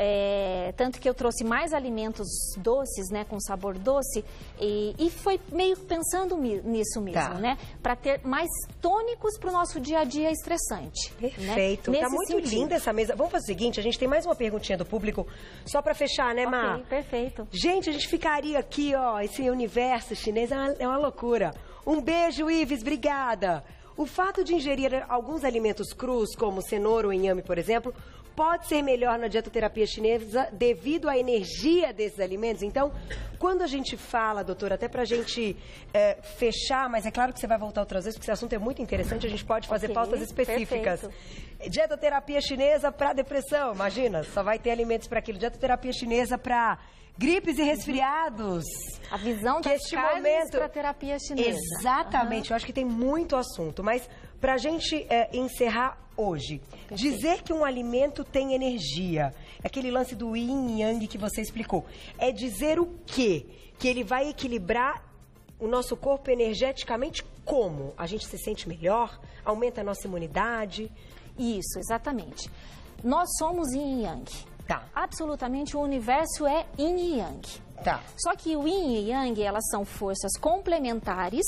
[0.03, 4.25] É, tanto que eu trouxe mais alimentos doces, né, com sabor doce,
[4.59, 7.35] e, e foi meio pensando nisso mesmo, tá.
[7.35, 8.49] né, para ter mais
[8.81, 11.13] tônicos para o nosso dia a dia estressante.
[11.21, 11.29] Né?
[11.29, 12.01] Perfeito, né?
[12.01, 12.51] tá muito sentido.
[12.51, 13.15] linda essa mesa.
[13.15, 15.27] Vamos fazer o seguinte, a gente tem mais uma perguntinha do público,
[15.67, 16.77] só para fechar, né, Má?
[16.77, 17.49] Ok, perfeito.
[17.51, 21.53] Gente, a gente ficaria aqui, ó, esse universo chinês é uma, é uma loucura.
[21.87, 23.65] Um beijo, Ives, obrigada.
[24.01, 27.95] O fato de ingerir alguns alimentos crus, como cenoura ou inhame, por exemplo,
[28.35, 32.63] pode ser melhor na dietoterapia chinesa devido à energia desses alimentos.
[32.63, 32.91] Então,
[33.39, 35.55] quando a gente fala, doutora, até para a gente
[35.93, 38.59] é, fechar, mas é claro que você vai voltar outras vezes, porque esse assunto é
[38.59, 41.03] muito interessante, a gente pode fazer okay, pautas específicas.
[41.03, 41.71] Perfeito.
[41.71, 45.39] Dietoterapia chinesa para depressão, imagina, só vai ter alimentos para aquilo.
[45.39, 46.79] Dietoterapia chinesa para
[47.21, 48.65] gripes e resfriados.
[49.11, 51.59] A visão das este momento para terapia chinesa.
[51.79, 52.53] Exatamente, uhum.
[52.53, 54.09] eu acho que tem muito assunto, mas
[54.41, 56.95] para a gente é, encerrar hoje, Perfeito.
[56.95, 61.85] dizer que um alimento tem energia, aquele lance do yin e yang que você explicou,
[62.17, 63.45] é dizer o quê?
[63.79, 65.05] Que ele vai equilibrar
[65.59, 67.93] o nosso corpo energeticamente como?
[67.99, 69.21] A gente se sente melhor?
[69.45, 70.91] Aumenta a nossa imunidade?
[71.39, 72.51] Isso, exatamente.
[73.05, 74.50] Nós somos yin e yang.
[74.71, 74.85] Tá.
[74.95, 77.41] Absolutamente o universo é yin e yang.
[77.83, 78.01] Tá.
[78.17, 81.45] Só que o yin e yang, elas são forças complementares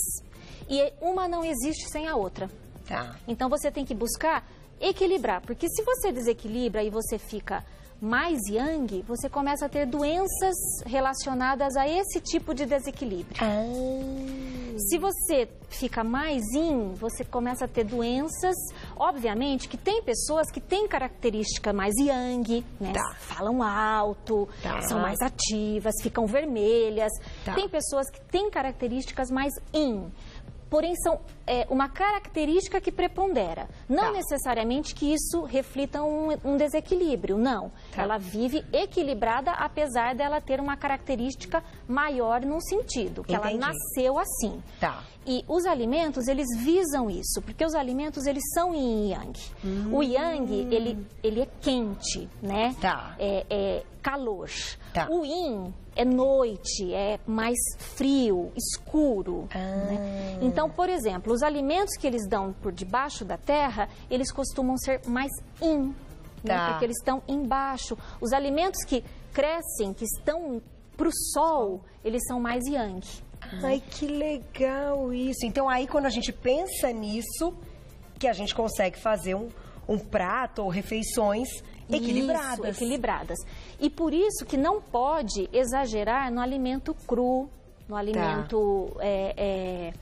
[0.69, 2.51] e uma não existe sem a outra.
[2.85, 3.15] Tá.
[3.29, 4.45] Então você tem que buscar
[4.81, 7.65] equilibrar, porque se você desequilibra e você fica
[8.03, 13.37] mais yang, você começa a ter doenças relacionadas a esse tipo de desequilíbrio.
[13.41, 13.62] Ah.
[14.77, 18.57] Se você fica mais yin, você começa a ter doenças,
[18.97, 22.93] obviamente, que tem pessoas que têm característica mais yang, né?
[22.93, 23.15] Tá.
[23.21, 24.81] Falam alto, tá.
[24.83, 27.12] são mais ativas, ficam vermelhas.
[27.45, 27.55] Tá.
[27.55, 30.11] Tem pessoas que têm características mais yin
[30.73, 33.69] porém são é, uma característica que prepondera.
[33.89, 34.13] Não tá.
[34.13, 37.71] necessariamente que isso reflita um, um desequilíbrio, não.
[37.95, 38.03] Tá.
[38.03, 43.57] Ela vive equilibrada, apesar dela ter uma característica maior num sentido, que Entendi.
[43.57, 44.63] ela nasceu assim.
[44.81, 45.03] Tá.
[45.25, 49.41] E os alimentos, eles visam isso, porque os alimentos, eles são yin e yang.
[49.65, 49.95] Hum.
[49.95, 52.75] O yang, ele, ele é quente, né?
[52.81, 53.15] Tá.
[53.19, 54.51] É, é calor.
[54.93, 55.09] Tá.
[55.09, 59.49] O yin é noite, é mais frio, escuro.
[59.55, 59.59] Ah.
[59.59, 60.39] Né?
[60.43, 65.01] Então, por exemplo, os alimentos que eles dão por debaixo da terra, eles costumam ser
[65.07, 65.95] mais in, né?
[66.45, 66.55] tá.
[66.55, 66.71] né?
[66.71, 67.97] porque eles estão embaixo.
[68.21, 70.61] Os alimentos que crescem, que estão
[70.97, 73.05] para o sol, eles são mais yang.
[73.64, 75.45] Ai, que legal isso.
[75.45, 77.55] Então, aí quando a gente pensa nisso,
[78.18, 79.49] que a gente consegue fazer um,
[79.88, 81.49] um prato ou refeições
[81.90, 82.77] equilibradas.
[82.77, 83.38] Isso, equilibradas.
[83.81, 87.49] E por isso que não pode exagerar no alimento cru,
[87.88, 89.05] no alimento tá.
[89.05, 89.92] é, é,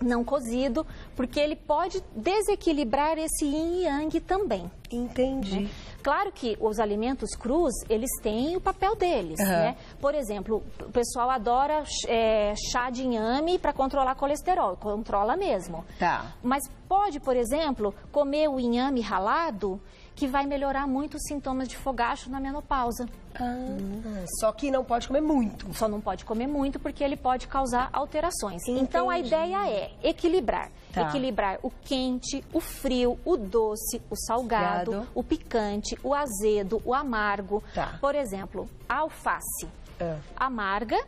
[0.00, 4.70] não cozido, porque ele pode desequilibrar esse yin e yang também.
[4.90, 5.60] Entendi.
[5.60, 5.70] Né?
[6.02, 9.46] Claro que os alimentos crus, eles têm o papel deles, uhum.
[9.46, 9.76] né?
[10.00, 15.84] Por exemplo, o pessoal adora é, chá de inhame para controlar colesterol, controla mesmo.
[15.98, 16.32] Tá.
[16.42, 19.80] Mas pode, por exemplo, comer o inhame ralado
[20.16, 23.06] que vai melhorar muito os sintomas de fogacho na menopausa.
[23.34, 25.72] Ah, só que não pode comer muito.
[25.74, 28.62] Só não pode comer muito porque ele pode causar alterações.
[28.62, 28.80] Entendi.
[28.80, 30.70] Então a ideia é equilibrar.
[30.90, 31.02] Tá.
[31.02, 35.08] Equilibrar o quente, o frio, o doce, o salgado, Gado.
[35.14, 37.62] o picante, o azedo, o amargo.
[37.74, 37.98] Tá.
[38.00, 39.68] Por exemplo, a alface.
[40.00, 40.16] Ah.
[40.34, 40.98] Amarga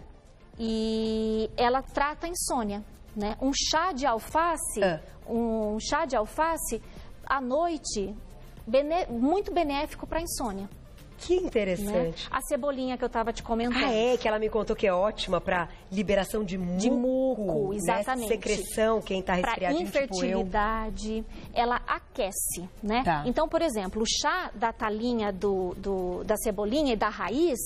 [0.59, 2.85] e ela trata a insônia.
[3.17, 3.37] Né?
[3.41, 5.01] Um chá de alface, ah.
[5.27, 6.83] um chá de alface
[7.27, 8.15] à noite
[9.11, 10.69] muito benéfico para a insônia.
[11.19, 12.25] Que interessante.
[12.25, 12.31] Né?
[12.31, 13.85] A cebolinha que eu estava te comentando.
[13.85, 16.79] Ah, é, que ela me contou que é ótima para liberação de muco.
[16.79, 17.77] De muco, né?
[17.77, 18.29] exatamente.
[18.29, 18.37] Né?
[18.37, 19.77] Secreção, quem está resfriado.
[19.77, 23.03] Infertilidade, tipo ela aquece, né?
[23.05, 23.25] Tá.
[23.27, 27.59] Então, por exemplo, o chá da talinha do, do, da cebolinha e da raiz,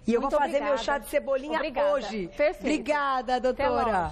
[0.06, 0.65] E eu vou fazer obrigada.
[0.65, 1.93] meu chá de cebolinha obrigada.
[1.93, 2.28] hoje.
[2.38, 2.60] Perfeito.
[2.60, 4.12] Obrigada, doutora.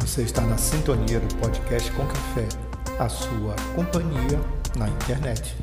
[0.00, 2.48] Você está na sintonia do podcast Com Café,
[2.98, 4.40] a sua companhia
[4.76, 5.56] na internet.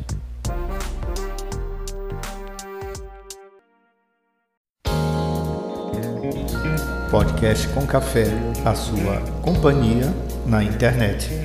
[7.10, 8.26] Podcast Com Café,
[8.66, 10.14] a sua companhia
[10.46, 11.41] na internet.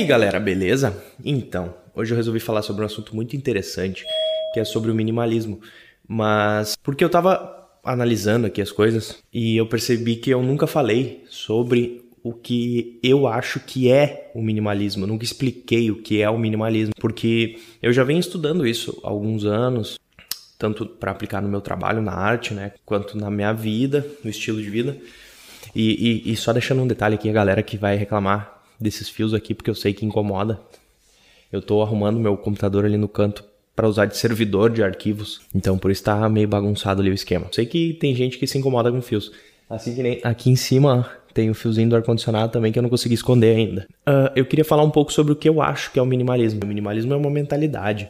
[0.00, 0.96] Aí galera, beleza?
[1.22, 4.04] Então, hoje eu resolvi falar sobre um assunto muito interessante,
[4.52, 5.60] que é sobre o minimalismo.
[6.08, 11.24] Mas porque eu tava analisando aqui as coisas e eu percebi que eu nunca falei
[11.28, 15.04] sobre o que eu acho que é o minimalismo.
[15.04, 19.08] Eu nunca expliquei o que é o minimalismo, porque eu já venho estudando isso há
[19.08, 19.98] alguns anos,
[20.58, 24.62] tanto para aplicar no meu trabalho, na arte, né, quanto na minha vida, no estilo
[24.62, 24.96] de vida.
[25.74, 29.34] E, e, e só deixando um detalhe aqui, a galera que vai reclamar desses fios
[29.34, 30.60] aqui porque eu sei que incomoda.
[31.52, 35.78] Eu tô arrumando meu computador ali no canto para usar de servidor de arquivos, então
[35.78, 37.46] por isso tá meio bagunçado ali o esquema.
[37.52, 39.32] Sei que tem gente que se incomoda com fios.
[39.68, 42.90] Assim que nem aqui em cima tem o fiozinho do ar-condicionado também que eu não
[42.90, 43.86] consegui esconder ainda.
[44.06, 46.60] Uh, eu queria falar um pouco sobre o que eu acho que é o minimalismo.
[46.62, 48.08] O minimalismo é uma mentalidade.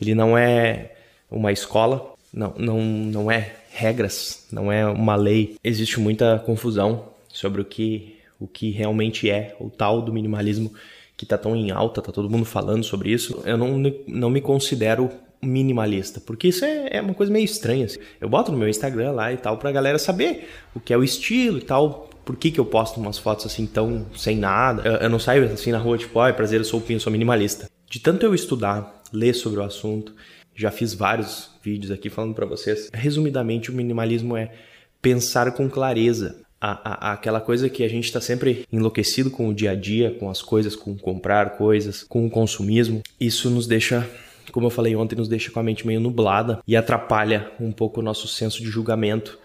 [0.00, 0.92] Ele não é
[1.30, 5.56] uma escola, não, não, não é regras, não é uma lei.
[5.62, 10.72] Existe muita confusão sobre o que o que realmente é o tal do minimalismo
[11.16, 13.40] que está tão em alta, tá todo mundo falando sobre isso.
[13.44, 13.78] Eu não,
[14.08, 15.08] não me considero
[15.40, 17.86] minimalista, porque isso é, é uma coisa meio estranha.
[17.86, 18.00] Assim.
[18.20, 21.04] Eu boto no meu Instagram lá e tal pra galera saber o que é o
[21.04, 22.10] estilo e tal.
[22.24, 24.82] Por que, que eu posto umas fotos assim tão sem nada?
[24.82, 27.12] Eu, eu não saio assim na rua tipo, ai, prazer, eu sou o Pinho, sou
[27.12, 27.68] minimalista.
[27.88, 30.14] De tanto eu estudar, ler sobre o assunto,
[30.54, 32.88] já fiz vários vídeos aqui falando para vocês.
[32.92, 34.52] Resumidamente, o minimalismo é
[35.00, 39.54] pensar com clareza, a, a, aquela coisa que a gente está sempre enlouquecido com o
[39.54, 43.02] dia a dia, com as coisas, com comprar coisas, com o consumismo.
[43.18, 44.08] Isso nos deixa,
[44.52, 47.98] como eu falei ontem, nos deixa com a mente meio nublada e atrapalha um pouco
[47.98, 49.36] o nosso senso de julgamento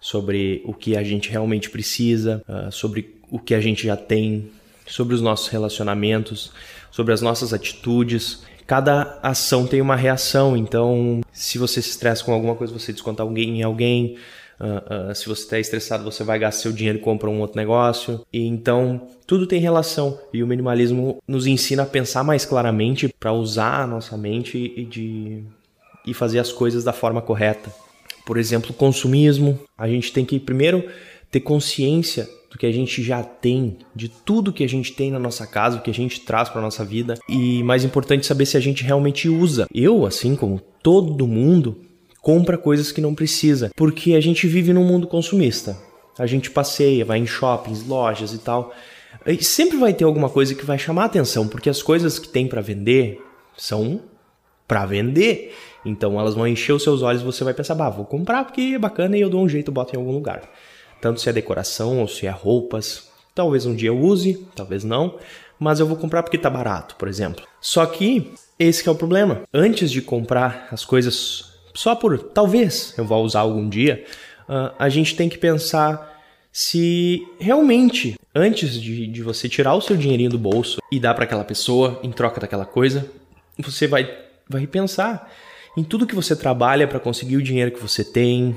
[0.00, 4.50] sobre o que a gente realmente precisa, uh, sobre o que a gente já tem,
[4.86, 6.52] sobre os nossos relacionamentos,
[6.90, 8.44] sobre as nossas atitudes.
[8.66, 13.22] Cada ação tem uma reação, então se você se estressa com alguma coisa, você desconta
[13.22, 14.16] alguém em alguém.
[14.62, 17.56] Uh, uh, se você está estressado, você vai gastar seu dinheiro e compra um outro
[17.56, 18.20] negócio.
[18.32, 20.18] E então tudo tem relação.
[20.32, 24.84] E o minimalismo nos ensina a pensar mais claramente para usar a nossa mente e,
[24.84, 25.42] de,
[26.06, 27.72] e fazer as coisas da forma correta.
[28.24, 29.58] Por exemplo, consumismo.
[29.76, 30.88] A gente tem que primeiro
[31.28, 35.18] ter consciência do que a gente já tem, de tudo que a gente tem na
[35.18, 38.58] nossa casa, o que a gente traz para nossa vida e mais importante saber se
[38.58, 39.66] a gente realmente usa.
[39.74, 41.80] Eu, assim como todo mundo,
[42.22, 45.76] compra coisas que não precisa, porque a gente vive num mundo consumista.
[46.18, 48.72] A gente passeia, vai em shoppings, lojas e tal.
[49.26, 52.46] E sempre vai ter alguma coisa que vai chamar atenção, porque as coisas que tem
[52.46, 53.20] para vender
[53.56, 54.00] são
[54.66, 55.54] para vender.
[55.84, 58.78] Então elas vão encher os seus olhos você vai pensar, bah, vou comprar porque é
[58.78, 60.48] bacana e eu dou um jeito, boto em algum lugar
[61.02, 63.08] tanto se é decoração ou se é roupas.
[63.34, 65.18] Talvez um dia eu use, talvez não,
[65.58, 67.44] mas eu vou comprar porque tá barato, por exemplo.
[67.60, 69.42] Só que esse que é o problema.
[69.52, 74.04] Antes de comprar as coisas só por talvez eu vá usar algum dia,
[74.48, 76.10] uh, a gente tem que pensar
[76.52, 81.24] se realmente, antes de, de você tirar o seu dinheirinho do bolso e dar para
[81.24, 83.10] aquela pessoa em troca daquela coisa,
[83.58, 84.10] você vai,
[84.48, 85.32] vai pensar
[85.76, 88.54] em tudo que você trabalha para conseguir o dinheiro que você tem,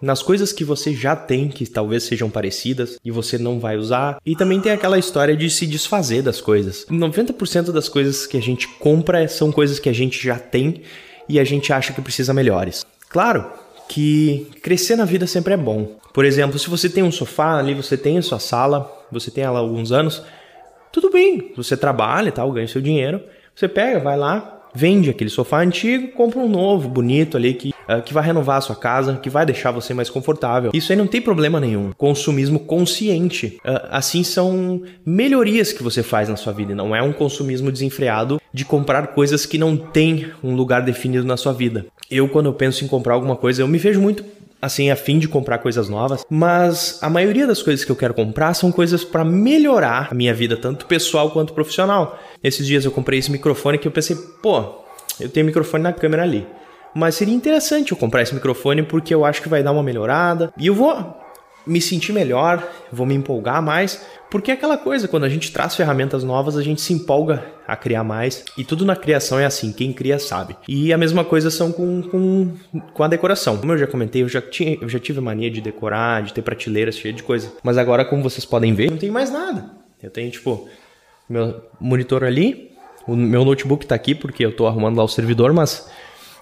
[0.00, 4.18] nas coisas que você já tem, que talvez sejam parecidas e você não vai usar.
[4.24, 6.86] E também tem aquela história de se desfazer das coisas.
[6.90, 10.82] 90% das coisas que a gente compra são coisas que a gente já tem
[11.28, 12.84] e a gente acha que precisa melhores.
[13.08, 13.50] Claro
[13.88, 15.96] que crescer na vida sempre é bom.
[16.12, 19.44] Por exemplo, se você tem um sofá ali, você tem a sua sala, você tem
[19.44, 20.22] ela há alguns anos,
[20.92, 23.20] tudo bem, você trabalha tal, ganha seu dinheiro,
[23.54, 28.02] você pega, vai lá, vende aquele sofá antigo, compra um novo, bonito ali, que, uh,
[28.02, 30.70] que vai renovar a sua casa, que vai deixar você mais confortável.
[30.74, 31.92] Isso aí não tem problema nenhum.
[31.96, 33.58] Consumismo consciente.
[33.64, 38.40] Uh, assim são melhorias que você faz na sua vida, não é um consumismo desenfreado
[38.52, 41.86] de comprar coisas que não têm um lugar definido na sua vida.
[42.10, 44.24] Eu, quando eu penso em comprar alguma coisa, eu me vejo muito
[44.64, 48.14] assim, a fim de comprar coisas novas, mas a maioria das coisas que eu quero
[48.14, 52.18] comprar são coisas para melhorar a minha vida, tanto pessoal quanto profissional.
[52.42, 54.64] Esses dias eu comprei esse microfone que eu pensei, pô,
[55.20, 56.46] eu tenho microfone na câmera ali.
[56.94, 60.52] Mas seria interessante eu comprar esse microfone porque eu acho que vai dar uma melhorada
[60.56, 61.22] e eu vou
[61.66, 65.74] me sentir melhor, vou me empolgar mais, porque é aquela coisa, quando a gente traz
[65.74, 68.44] ferramentas novas, a gente se empolga a criar mais.
[68.58, 70.56] E tudo na criação é assim, quem cria sabe.
[70.68, 72.52] E a mesma coisa são com, com,
[72.92, 73.56] com a decoração.
[73.56, 76.42] Como eu já comentei, eu já, tinha, eu já tive mania de decorar, de ter
[76.42, 77.52] prateleiras cheias de coisa.
[77.62, 79.70] Mas agora, como vocês podem ver, não tem mais nada.
[80.02, 80.68] Eu tenho, tipo,
[81.28, 82.72] meu monitor ali,
[83.06, 85.88] o meu notebook tá aqui porque eu tô arrumando lá o servidor, mas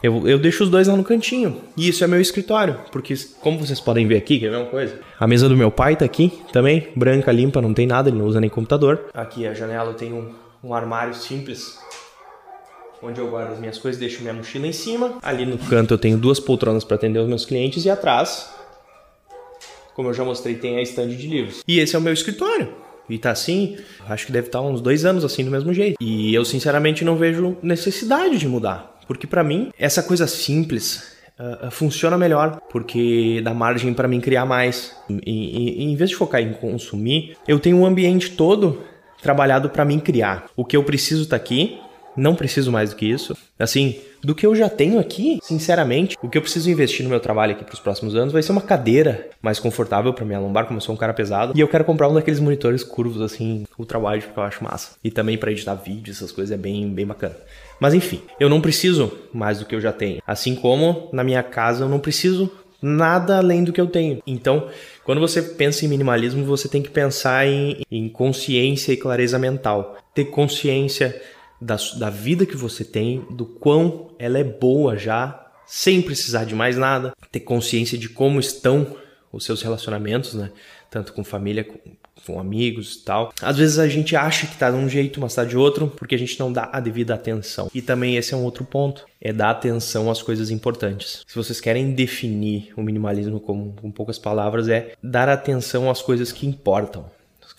[0.03, 1.61] eu, eu deixo os dois lá no cantinho.
[1.77, 4.67] E isso é meu escritório, porque como vocês podem ver aqui, que é a mesma
[4.67, 4.99] coisa.
[5.19, 8.27] A mesa do meu pai tá aqui também, branca, limpa, não tem nada, ele não
[8.27, 9.07] usa nem computador.
[9.15, 11.79] Aqui a janela eu tenho um, um armário simples
[13.03, 15.19] onde eu guardo as minhas coisas, deixo minha mochila em cima.
[15.23, 18.53] Ali no canto eu tenho duas poltronas para atender os meus clientes e atrás,
[19.95, 21.63] como eu já mostrei, tem a estande de livros.
[21.67, 22.73] E esse é o meu escritório.
[23.09, 23.77] E tá assim,
[24.09, 25.97] acho que deve estar uns dois anos assim do mesmo jeito.
[26.01, 28.92] E eu sinceramente não vejo necessidade de mudar.
[29.07, 34.45] Porque para mim, essa coisa simples uh, funciona melhor, porque dá margem para mim criar
[34.45, 34.97] mais.
[35.09, 38.83] E, e, em vez de focar em consumir, eu tenho um ambiente todo
[39.21, 40.47] trabalhado para mim criar.
[40.57, 41.79] O que eu preciso tá aqui,
[42.17, 43.37] não preciso mais do que isso.
[43.59, 47.21] Assim, do que eu já tenho aqui, sinceramente, o que eu preciso investir no meu
[47.21, 50.67] trabalho aqui para os próximos anos vai ser uma cadeira mais confortável para minha lombar,
[50.67, 51.53] como eu sou um cara pesado.
[51.57, 54.93] E eu quero comprar um daqueles monitores curvos, assim, ultra wide, porque eu acho massa.
[55.03, 57.37] E também para editar vídeo, essas coisas é bem, bem bacana.
[57.81, 60.23] Mas enfim, eu não preciso mais do que eu já tenho.
[60.27, 64.21] Assim como na minha casa eu não preciso nada além do que eu tenho.
[64.27, 64.69] Então,
[65.05, 69.97] quando você pensa em minimalismo, você tem que pensar em, em consciência e clareza mental.
[70.15, 71.21] Ter consciência
[71.63, 76.55] da, da vida que você tem, do quão ela é boa já, sem precisar de
[76.55, 77.15] mais nada.
[77.31, 78.97] Ter consciência de como estão
[79.33, 80.51] os seus relacionamentos, né?
[80.91, 81.79] Tanto com família, com,
[82.27, 83.33] com amigos e tal.
[83.41, 86.15] Às vezes a gente acha que tá de um jeito, mas tá de outro, porque
[86.15, 87.71] a gente não dá a devida atenção.
[87.73, 91.25] E também esse é um outro ponto, é dar atenção às coisas importantes.
[91.27, 96.33] Se vocês querem definir o minimalismo como, com poucas palavras, é dar atenção às coisas
[96.33, 97.07] que importam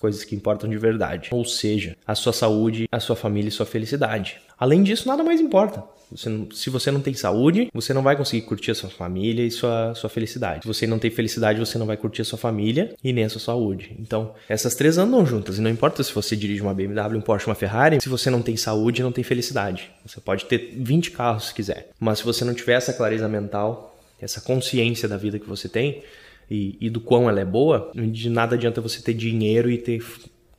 [0.03, 1.29] coisas que importam de verdade.
[1.31, 4.35] Ou seja, a sua saúde, a sua família e sua felicidade.
[4.59, 5.81] Além disso, nada mais importa.
[6.11, 9.49] Você se você não tem saúde, você não vai conseguir curtir a sua família e
[9.49, 10.63] sua, sua felicidade.
[10.63, 13.29] Se você não tem felicidade, você não vai curtir a sua família e nem a
[13.29, 13.95] sua saúde.
[13.97, 15.57] Então, essas três andam juntas.
[15.57, 18.41] E não importa se você dirige uma BMW, um Porsche, uma Ferrari, se você não
[18.41, 19.89] tem saúde, não tem felicidade.
[20.05, 21.91] Você pode ter 20 carros se quiser.
[21.97, 26.03] Mas se você não tiver essa clareza mental, essa consciência da vida que você tem,
[26.49, 30.03] e, e do quão ela é boa, de nada adianta você ter dinheiro e ter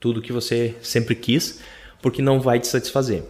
[0.01, 1.61] tudo que você sempre quis,
[2.03, 3.23] porque não vai te satisfazer.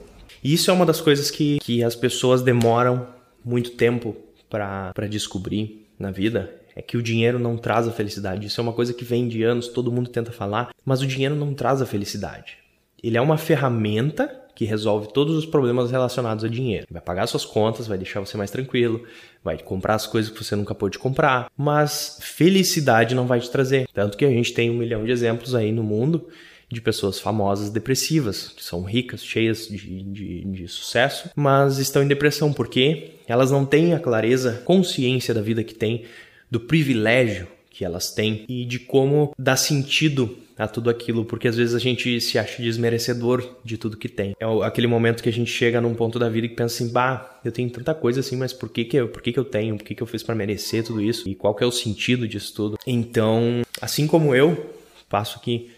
[0.42, 3.06] E isso é uma das coisas que, que as pessoas demoram
[3.44, 4.16] muito tempo
[4.48, 6.54] para descobrir na vida.
[6.76, 8.46] É que o dinheiro não traz a felicidade.
[8.46, 11.36] Isso é uma coisa que vem de anos, todo mundo tenta falar, mas o dinheiro
[11.36, 12.58] não traz a felicidade.
[13.02, 16.86] Ele é uma ferramenta que resolve todos os problemas relacionados a dinheiro.
[16.90, 19.02] Vai pagar suas contas, vai deixar você mais tranquilo,
[19.42, 23.88] vai comprar as coisas que você nunca pôde comprar, mas felicidade não vai te trazer.
[23.92, 26.28] Tanto que a gente tem um milhão de exemplos aí no mundo
[26.70, 32.08] de pessoas famosas depressivas, que são ricas, cheias de, de, de, sucesso, mas estão em
[32.08, 36.04] depressão porque elas não têm a clareza, consciência da vida que têm,
[36.50, 41.56] do privilégio que elas têm e de como dá sentido a tudo aquilo, porque às
[41.56, 44.36] vezes a gente se acha desmerecedor de tudo que tem.
[44.38, 47.40] É aquele momento que a gente chega num ponto da vida que pensa assim, bah,
[47.44, 49.76] eu tenho tanta coisa assim, mas por que que eu, por que que eu tenho?
[49.76, 51.28] Por que que eu fiz para merecer tudo isso?
[51.28, 52.78] E qual que é o sentido disso tudo?
[52.86, 54.72] Então, assim como eu
[55.08, 55.70] passo aqui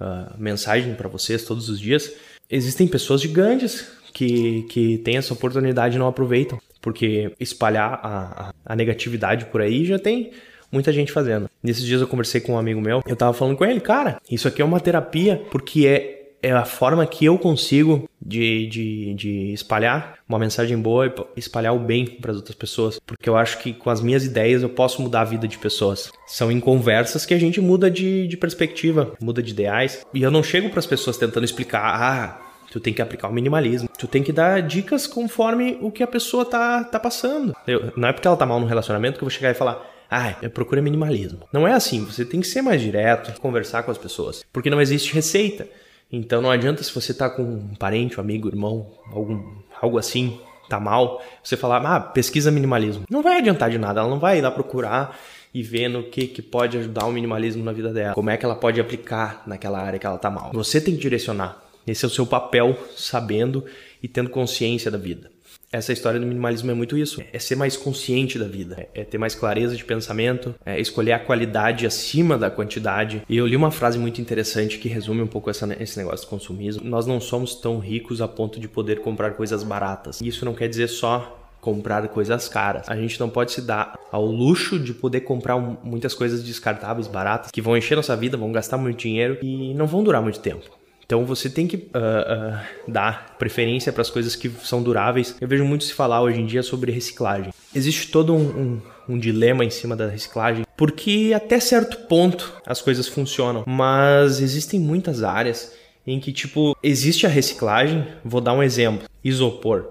[0.00, 2.12] uh, mensagem para vocês todos os dias,
[2.50, 8.76] existem pessoas gigantes que, que têm essa oportunidade e não aproveitam, porque espalhar a, a
[8.76, 10.30] negatividade por aí já tem
[10.72, 11.48] muita gente fazendo.
[11.62, 14.48] Nesses dias eu conversei com um amigo meu, eu tava falando com ele, cara, isso
[14.48, 19.52] aqui é uma terapia porque é é a forma que eu consigo de, de, de
[19.52, 22.98] espalhar uma mensagem boa e espalhar o bem para as outras pessoas.
[22.98, 26.10] Porque eu acho que com as minhas ideias eu posso mudar a vida de pessoas.
[26.26, 30.04] São em conversas que a gente muda de, de perspectiva, muda de ideais.
[30.12, 32.40] E eu não chego para as pessoas tentando explicar, ah,
[32.72, 33.88] tu tem que aplicar o minimalismo.
[33.96, 37.54] Tu tem que dar dicas conforme o que a pessoa tá, tá passando.
[37.66, 39.80] Eu, não é porque ela tá mal no relacionamento que eu vou chegar e falar,
[40.12, 41.40] ah, procura minimalismo.
[41.50, 44.80] Não é assim, você tem que ser mais direto, conversar com as pessoas, porque não
[44.80, 45.66] existe receita.
[46.12, 49.42] Então não adianta se você tá com um parente, um amigo, irmão, algum,
[49.80, 50.38] algo assim,
[50.68, 53.04] tá mal, você falar, ah, pesquisa minimalismo.
[53.08, 55.18] Não vai adiantar de nada, ela não vai ir lá procurar
[55.54, 58.44] e ver no que, que pode ajudar o minimalismo na vida dela, como é que
[58.44, 60.50] ela pode aplicar naquela área que ela tá mal.
[60.52, 61.62] Você tem que direcionar.
[61.86, 63.64] Esse é o seu papel, sabendo
[64.02, 65.31] e tendo consciência da vida
[65.72, 67.22] essa história do minimalismo é muito isso.
[67.32, 71.18] É ser mais consciente da vida, é ter mais clareza de pensamento, é escolher a
[71.18, 73.22] qualidade acima da quantidade.
[73.28, 76.30] E eu li uma frase muito interessante que resume um pouco essa, esse negócio do
[76.30, 76.84] consumismo.
[76.84, 80.20] Nós não somos tão ricos a ponto de poder comprar coisas baratas.
[80.20, 82.88] Isso não quer dizer só comprar coisas caras.
[82.88, 87.50] A gente não pode se dar ao luxo de poder comprar muitas coisas descartáveis, baratas,
[87.50, 90.81] que vão encher nossa vida, vão gastar muito dinheiro e não vão durar muito tempo.
[91.12, 95.36] Então você tem que uh, uh, dar preferência para as coisas que são duráveis.
[95.38, 97.52] Eu vejo muito se falar hoje em dia sobre reciclagem.
[97.74, 102.80] Existe todo um, um, um dilema em cima da reciclagem, porque até certo ponto as
[102.80, 105.74] coisas funcionam, mas existem muitas áreas
[106.06, 108.06] em que, tipo, existe a reciclagem.
[108.24, 109.84] Vou dar um exemplo: isopor.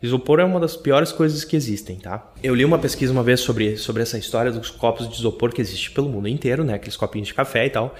[0.00, 2.32] Isopor é uma das piores coisas que existem, tá?
[2.40, 5.60] Eu li uma pesquisa uma vez sobre, sobre essa história dos copos de isopor que
[5.60, 6.74] existe pelo mundo inteiro, né?
[6.74, 7.96] Aqueles copinhos de café e tal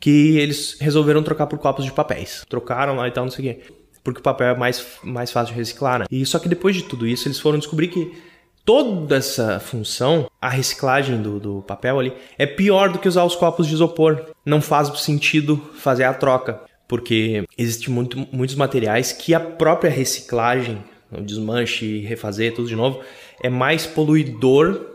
[0.00, 2.44] que eles resolveram trocar por copos de papéis.
[2.48, 3.62] Trocaram lá e tal, não sei o quê.
[4.02, 6.06] Porque o papel é mais, mais fácil de reciclar, né?
[6.10, 8.12] E só que depois de tudo isso, eles foram descobrir que
[8.64, 13.34] toda essa função, a reciclagem do, do papel ali, é pior do que usar os
[13.34, 14.26] copos de isopor.
[14.44, 16.60] Não faz sentido fazer a troca.
[16.86, 20.78] Porque existem muito, muitos materiais que a própria reciclagem,
[21.12, 23.00] o desmanche, refazer tudo de novo,
[23.42, 24.86] é mais poluidor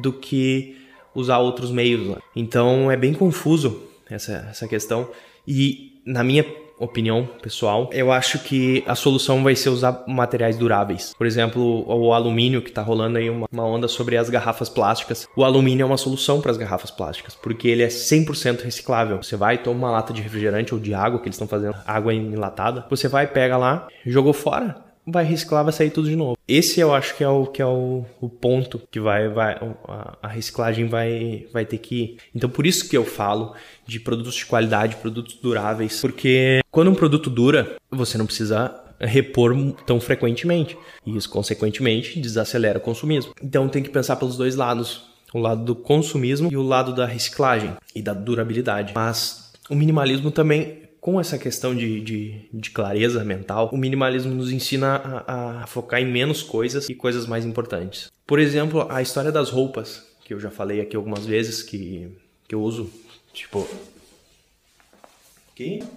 [0.00, 0.78] do que
[1.14, 2.06] usar outros meios.
[2.06, 2.16] Né?
[2.34, 5.08] Então é bem confuso essa, essa questão.
[5.46, 6.44] E, na minha
[6.80, 11.14] opinião pessoal, eu acho que a solução vai ser usar materiais duráveis.
[11.16, 15.28] Por exemplo, o alumínio, que está rolando aí uma, uma, onda sobre as garrafas plásticas.
[15.36, 19.22] O alumínio é uma solução para as garrafas plásticas, porque ele é 100% reciclável.
[19.22, 22.14] Você vai, toma uma lata de refrigerante ou de água, que eles estão fazendo água
[22.14, 26.36] enlatada, você vai, pega lá, jogou fora, vai reciclar, vai sair tudo de novo.
[26.46, 29.58] Esse eu acho que é o que é o, o ponto que vai, vai
[30.22, 32.16] a, reciclagem vai, vai ter que ir.
[32.34, 33.54] Então por isso que eu falo
[33.86, 39.54] de produtos de qualidade, produtos duráveis, porque quando um produto dura, você não precisa repor
[39.86, 40.76] tão frequentemente.
[41.06, 43.32] E isso, consequentemente, desacelera o consumismo.
[43.42, 45.08] Então tem que pensar pelos dois lados.
[45.32, 48.92] O lado do consumismo e o lado da reciclagem e da durabilidade.
[48.94, 54.52] Mas o minimalismo também com essa questão de, de, de, clareza mental, o minimalismo nos
[54.52, 54.96] ensina
[55.26, 58.10] a, a, focar em menos coisas e coisas mais importantes.
[58.26, 62.08] Por exemplo, a história das roupas, que eu já falei aqui algumas vezes, que,
[62.46, 62.90] que eu uso,
[63.32, 63.66] tipo.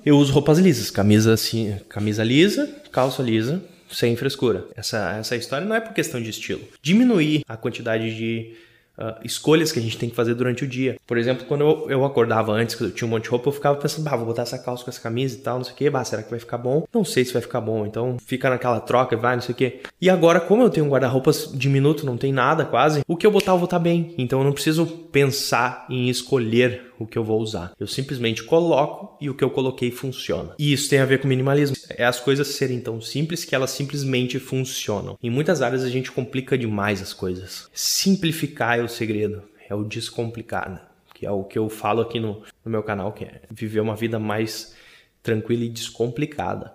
[0.06, 4.68] Eu uso roupas lisas, camisa assim, camisa lisa, calça lisa, sem frescura.
[4.76, 6.62] Essa, essa história não é por questão de estilo.
[6.82, 8.56] Diminuir a quantidade de
[8.98, 10.98] uh, escolhas que a gente tem que fazer durante o dia.
[11.06, 13.54] Por exemplo, quando eu, eu acordava antes, que eu tinha um monte de roupa, eu
[13.54, 15.76] ficava pensando, bah, vou botar essa calça com essa camisa e tal, não sei o
[15.76, 16.86] que, bah, será que vai ficar bom?
[16.94, 19.80] Não sei se vai ficar bom, então fica naquela troca, vai, não sei o que.
[20.02, 23.54] E agora, como eu tenho guarda-roupas diminuto, não tem nada quase, o que eu botar,
[23.54, 24.14] eu vou estar bem.
[24.18, 27.74] Então eu não preciso pensar em escolher o que eu vou usar.
[27.80, 30.56] Eu simplesmente coloco e o que eu coloquei funciona.
[30.58, 31.76] E isso tem a ver com minimalismo.
[31.90, 35.18] É as coisas serem tão simples que elas simplesmente funcionam.
[35.22, 37.70] Em muitas áreas a gente complica demais as coisas.
[37.74, 40.82] Simplificar é o segredo, é o descomplicar, né?
[41.14, 43.96] que é o que eu falo aqui no, no meu canal, que é viver uma
[43.96, 44.76] vida mais
[45.22, 46.74] tranquila e descomplicada.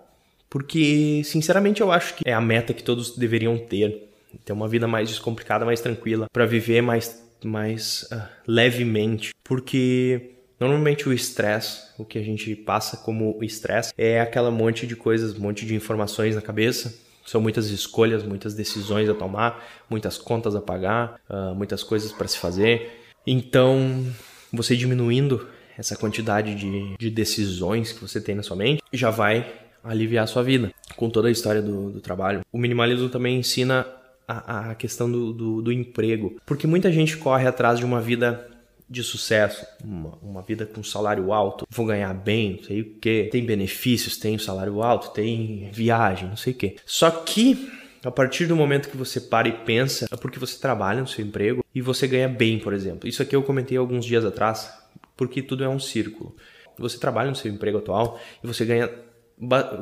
[0.49, 4.09] Porque, sinceramente, eu acho que é a meta que todos deveriam ter.
[4.43, 11.07] Ter uma vida mais descomplicada, mais tranquila, para viver mais mais uh, levemente, porque normalmente
[11.07, 15.65] o estresse, o que a gente passa como estresse, é aquela monte de coisas, monte
[15.65, 16.93] de informações na cabeça.
[17.25, 22.27] São muitas escolhas, muitas decisões a tomar, muitas contas a pagar, uh, muitas coisas para
[22.27, 22.91] se fazer.
[23.25, 24.05] Então,
[24.51, 29.49] você diminuindo essa quantidade de, de decisões que você tem na sua mente, já vai
[29.83, 30.71] aliviar a sua vida.
[30.95, 32.41] Com toda a história do, do trabalho.
[32.51, 33.85] O minimalismo também ensina
[34.29, 36.39] a, a questão do, do, do, emprego.
[36.45, 38.47] Porque muita gente corre atrás de uma vida
[38.87, 43.29] de sucesso, uma, uma vida com salário alto, vou ganhar bem, não sei o que,
[43.31, 46.75] tem benefícios, tem salário alto, tem viagem, não sei o que.
[46.85, 47.69] Só que
[48.03, 51.25] a partir do momento que você para e pensa, é porque você trabalha no seu
[51.25, 53.09] emprego e você ganha bem, por exemplo.
[53.09, 54.71] Isso aqui eu comentei alguns dias atrás,
[55.17, 56.35] porque tudo é um círculo.
[56.77, 58.89] Você trabalha no seu emprego atual e você ganha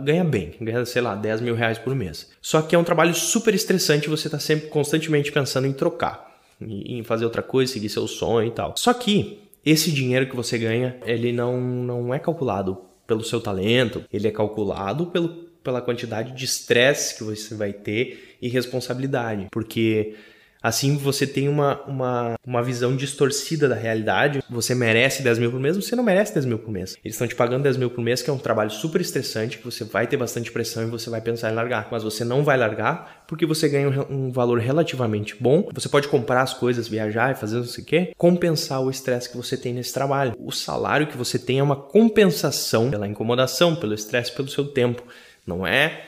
[0.03, 2.29] ganha bem, ganha, sei lá, 10 mil reais por mês.
[2.41, 7.03] Só que é um trabalho super estressante você tá sempre constantemente pensando em trocar, em
[7.03, 8.75] fazer outra coisa, seguir seu sonho e tal.
[8.77, 14.03] Só que esse dinheiro que você ganha, ele não, não é calculado pelo seu talento,
[14.13, 15.29] ele é calculado pelo,
[15.63, 19.47] pela quantidade de estresse que você vai ter e responsabilidade.
[19.51, 20.15] Porque
[20.61, 24.43] Assim você tem uma, uma, uma visão distorcida da realidade.
[24.49, 26.97] Você merece 10 mil por mês, você não merece 10 mil por mês.
[27.03, 29.65] Eles estão te pagando 10 mil por mês, que é um trabalho super estressante, que
[29.65, 31.87] você vai ter bastante pressão e você vai pensar em largar.
[31.91, 35.69] Mas você não vai largar porque você ganha um, um valor relativamente bom.
[35.73, 39.29] Você pode comprar as coisas, viajar e fazer não sei o quê, compensar o estresse
[39.29, 40.33] que você tem nesse trabalho.
[40.39, 45.03] O salário que você tem é uma compensação pela incomodação, pelo estresse, pelo seu tempo.
[45.45, 46.06] Não é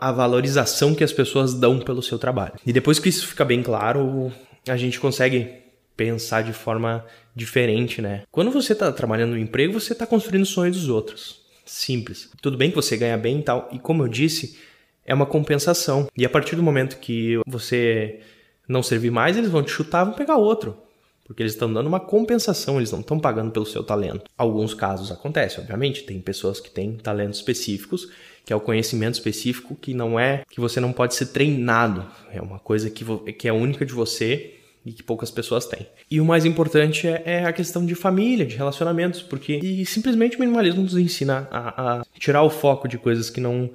[0.00, 2.54] a valorização que as pessoas dão pelo seu trabalho.
[2.64, 4.32] E depois que isso fica bem claro,
[4.68, 5.50] a gente consegue
[5.96, 7.04] pensar de forma
[7.34, 8.22] diferente, né?
[8.30, 11.40] Quando você está trabalhando no emprego, você está construindo sonhos dos outros.
[11.64, 12.30] Simples.
[12.40, 14.58] Tudo bem que você ganha bem e tal, e como eu disse,
[15.04, 16.08] é uma compensação.
[16.16, 18.20] E a partir do momento que você
[18.68, 20.76] não servir mais, eles vão te chutar, vão pegar outro.
[21.24, 24.24] Porque eles estão dando uma compensação, eles não estão pagando pelo seu talento.
[24.36, 28.08] Alguns casos acontece, obviamente, tem pessoas que têm talentos específicos
[28.48, 32.40] que é o conhecimento específico que não é que você não pode ser treinado, é
[32.40, 34.54] uma coisa que, que é única de você
[34.86, 35.86] e que poucas pessoas têm.
[36.10, 40.40] E o mais importante é, é a questão de família, de relacionamentos, porque simplesmente o
[40.40, 43.68] minimalismo nos ensina a, a tirar o foco de coisas que não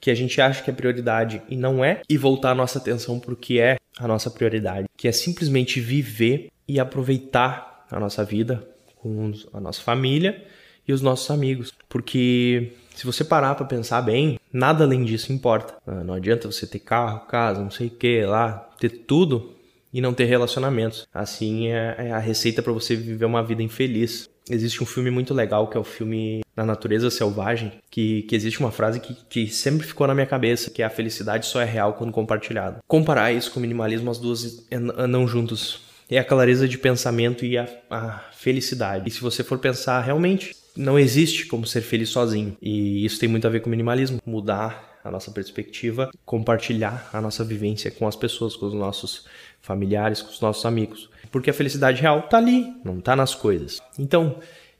[0.00, 3.18] que a gente acha que é prioridade e não é, e voltar a nossa atenção
[3.18, 8.24] para o que é a nossa prioridade, que é simplesmente viver e aproveitar a nossa
[8.24, 8.64] vida
[8.94, 10.44] com a nossa família
[10.86, 15.74] e os nossos amigos, porque se você parar para pensar bem, nada além disso importa.
[15.86, 19.54] Ah, não adianta você ter carro, casa, não sei o que lá, ter tudo
[19.92, 21.06] e não ter relacionamentos.
[21.12, 24.28] Assim é, é a receita para você viver uma vida infeliz.
[24.50, 28.58] Existe um filme muito legal que é o filme Na Natureza Selvagem, que, que existe
[28.58, 31.64] uma frase que, que sempre ficou na minha cabeça, que é a felicidade só é
[31.64, 32.78] real quando compartilhada.
[32.88, 35.82] Comparar isso com o minimalismo, as duas andam juntos.
[36.10, 39.08] É a clareza de pensamento e a, a felicidade.
[39.08, 42.56] E se você for pensar realmente, não existe como ser feliz sozinho.
[42.60, 47.44] E isso tem muito a ver com minimalismo, mudar a nossa perspectiva, compartilhar a nossa
[47.44, 49.26] vivência com as pessoas, com os nossos
[49.60, 51.10] familiares, com os nossos amigos.
[51.30, 53.80] Porque a felicidade real tá ali, não tá nas coisas.
[53.98, 54.38] Então,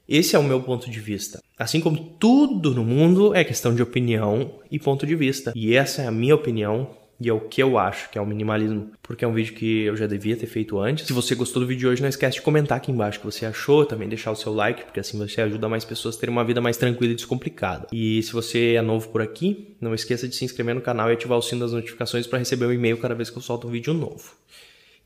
[0.09, 1.40] esse é o meu ponto de vista.
[1.59, 5.53] Assim como tudo no mundo é questão de opinião e ponto de vista.
[5.55, 6.90] E essa é a minha opinião
[7.22, 9.82] e é o que eu acho que é o minimalismo, porque é um vídeo que
[9.82, 11.06] eu já devia ter feito antes.
[11.06, 13.26] Se você gostou do vídeo de hoje, não esquece de comentar aqui embaixo o que
[13.26, 16.34] você achou, também deixar o seu like, porque assim você ajuda mais pessoas a terem
[16.34, 17.86] uma vida mais tranquila e descomplicada.
[17.92, 21.12] E se você é novo por aqui, não esqueça de se inscrever no canal e
[21.12, 23.68] ativar o sino das notificações para receber o um e-mail cada vez que eu solto
[23.68, 24.34] um vídeo novo.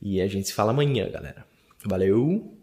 [0.00, 1.44] E a gente se fala amanhã, galera.
[1.84, 2.55] Valeu!